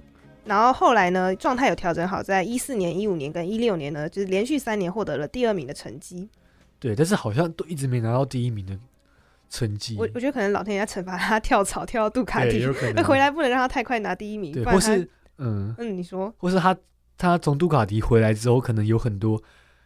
[0.47, 6.29] 然后后来呢，状态有调整好，在一四年、一五年跟一六年呢，就是连续三年获得了第二名的成绩。
[6.85, 8.79] 对，但是好像都一直没拿到第一名的
[9.49, 9.97] 成绩。
[9.99, 12.63] 我我觉得可能老天爷要惩罚他跳槽跳到杜卡，迪，
[12.95, 15.09] 那回来不能让他太快拿第一名，对，或是
[15.39, 16.31] 嗯，嗯，你说。
[16.37, 16.77] 或是他
[17.17, 19.43] 他从杜卡迪回来之后，可能有很多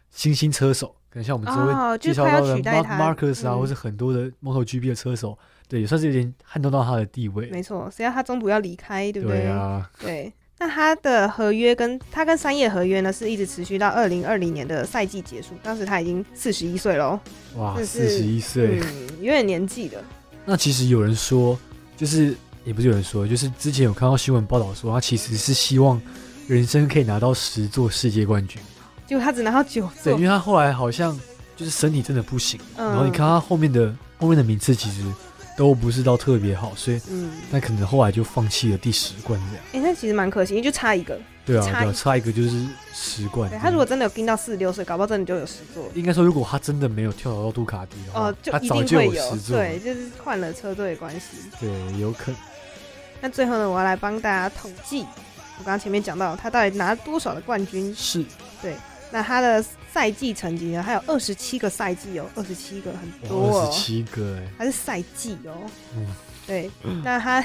[0.09, 3.59] 新兴车手，可能像我们之后介绍到的 Mark 他 Marcus 啊，嗯。
[3.59, 5.39] 或是很多的 MotoGP 的车手，
[5.69, 7.49] 对，也算是有点撼动到他的地位。
[7.49, 17.17] 没错，谁要他中途要离开，对不对啊， 对，那他的合约跟他跟三叶合约呢，是一直持续到二零二零年的赛季结束，当时他已经四十一岁喽，
[17.55, 18.81] 哇，这四十一岁。
[18.81, 20.03] 嗯，有点年纪了。
[20.43, 21.57] 那其实有人说，
[21.95, 22.35] 就是
[22.65, 26.01] 也不是有人说，就是之前有看到新闻报道说，他其实是希望
[26.45, 28.61] 人生可以拿到十座世界冠军。
[29.07, 31.17] 结果他只拿到九对，因为，他后来好像
[31.55, 35.01] 就是身体真的不行，嗯然后你看他后面的后面的名次其实
[35.59, 39.65] 都不是到特别好，所以嗯，那可能后来就放弃了第十冠这样。
[39.73, 41.19] 哎、那其实蛮可惜，因为就差一个。
[41.45, 43.49] 对啊，差一对啊，差一个就是十冠。
[43.49, 45.91] 对他如果真的有跟到四十六岁，搞不好真的就有十座。
[45.95, 49.57] 应该说，如果他真的没有跳槽到杜卡迪的话，哦，就一他早就定会有，十座。
[49.57, 51.25] 对，就是换了车队的关系。
[51.59, 52.39] 对，有可能。
[53.19, 57.93] 那最后呢，我要来帮大家统计我刚刚前面讲到他到底拿了多少的冠军？
[57.93, 58.23] 是，
[58.61, 58.75] 对。
[59.11, 60.83] 那他的赛季成绩呢？
[60.83, 65.69] 还有二十七个赛季哦，二十七个很多哦，二十七个哎，还是赛季哦。
[65.95, 66.05] 嗯，
[66.45, 66.69] 对。
[67.03, 67.43] 那他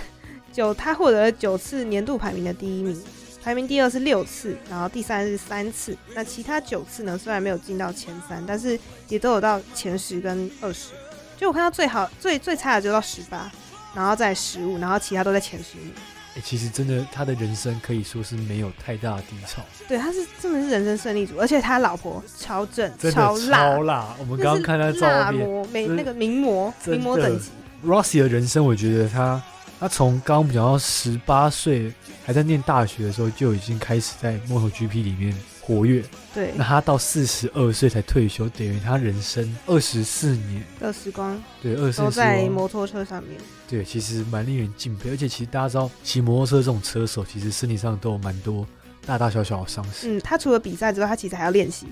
[0.52, 3.02] 九，他获得了九次年度排名的第一名，
[3.42, 5.96] 排名第二是六次，然后第三是三次。
[6.14, 7.16] 那其他九次呢？
[7.16, 10.90] 虽然没有进到前三，但是也都有到前十跟二十。
[11.36, 13.50] 就我看到最好最最差的就到十八，
[13.94, 15.92] 然后在十五，然后其他都在前十名。
[16.36, 19.62] 哎，其实真的，他的人生可以说是没有太大的低潮。
[19.86, 24.16] 对，他是真的是人生胜利组，而且他老婆超正、超辣、超辣。
[24.18, 27.50] 我们刚刚看他照片，没那个名模、名模等级。
[27.86, 29.40] Rossi 的人生，我觉得他
[29.78, 31.92] 他从刚刚讲到十八岁
[32.24, 35.36] 还在念大学的时候，就已经开始在 MotoGP 里面
[35.66, 36.04] 活跃。
[36.34, 43.40] 对，那他到四十二岁才退休，等于他人生二十四年的时光，对，二十都在摩托车上面。
[43.66, 45.10] 对，其实蛮令人敬佩。
[45.10, 48.66] 而且其实大家知道，骑摩托车这种车手，其实身体上都有蛮多
[49.06, 50.18] 大大小小的伤势。
[50.18, 51.86] 嗯，他除了比赛之外，他其实还要练习。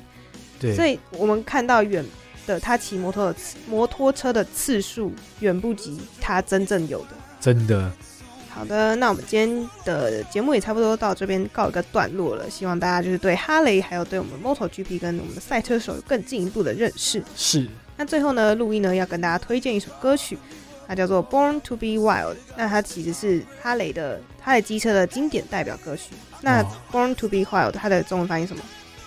[0.60, 2.04] 对，所以我们看到远
[2.46, 7.08] 的他骑摩托的摩托车的次数，远不及他真正有的。
[7.40, 7.90] 真的。
[8.54, 12.48] 好的，那我们今天的节目也差不多到这边告一个段落了。
[12.50, 17.22] 希望大家就是对哈雷，还有对我们 MotoGP 跟我们的赛车手有更进一步的认识。
[17.34, 17.66] 是。
[17.96, 20.38] 那最后呢，录音呢要跟大家推荐一首歌曲，
[20.86, 22.34] 它叫做《Born to Be Wild》。
[22.56, 26.10] 那它其实是哈雷的哈雷机车的经典代表歌曲。
[26.42, 28.62] 那《Born to Be Wild》它的中文翻译什么？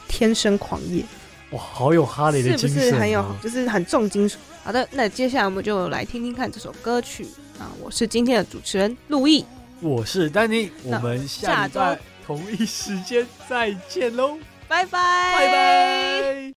[0.07, 1.03] 天生狂野。
[1.51, 3.23] 哇，好有哈雷的精神，是不是很有？
[3.43, 4.39] 就是很重金属。
[4.63, 7.27] 好的，那接下来我们就来听听看这首歌曲。
[7.59, 9.45] 啊，我是今天的主持人陆毅，
[9.81, 11.79] 我是丹尼，我们下周。
[12.25, 14.37] 同一时间再见喽，
[14.67, 16.53] 拜拜，拜拜。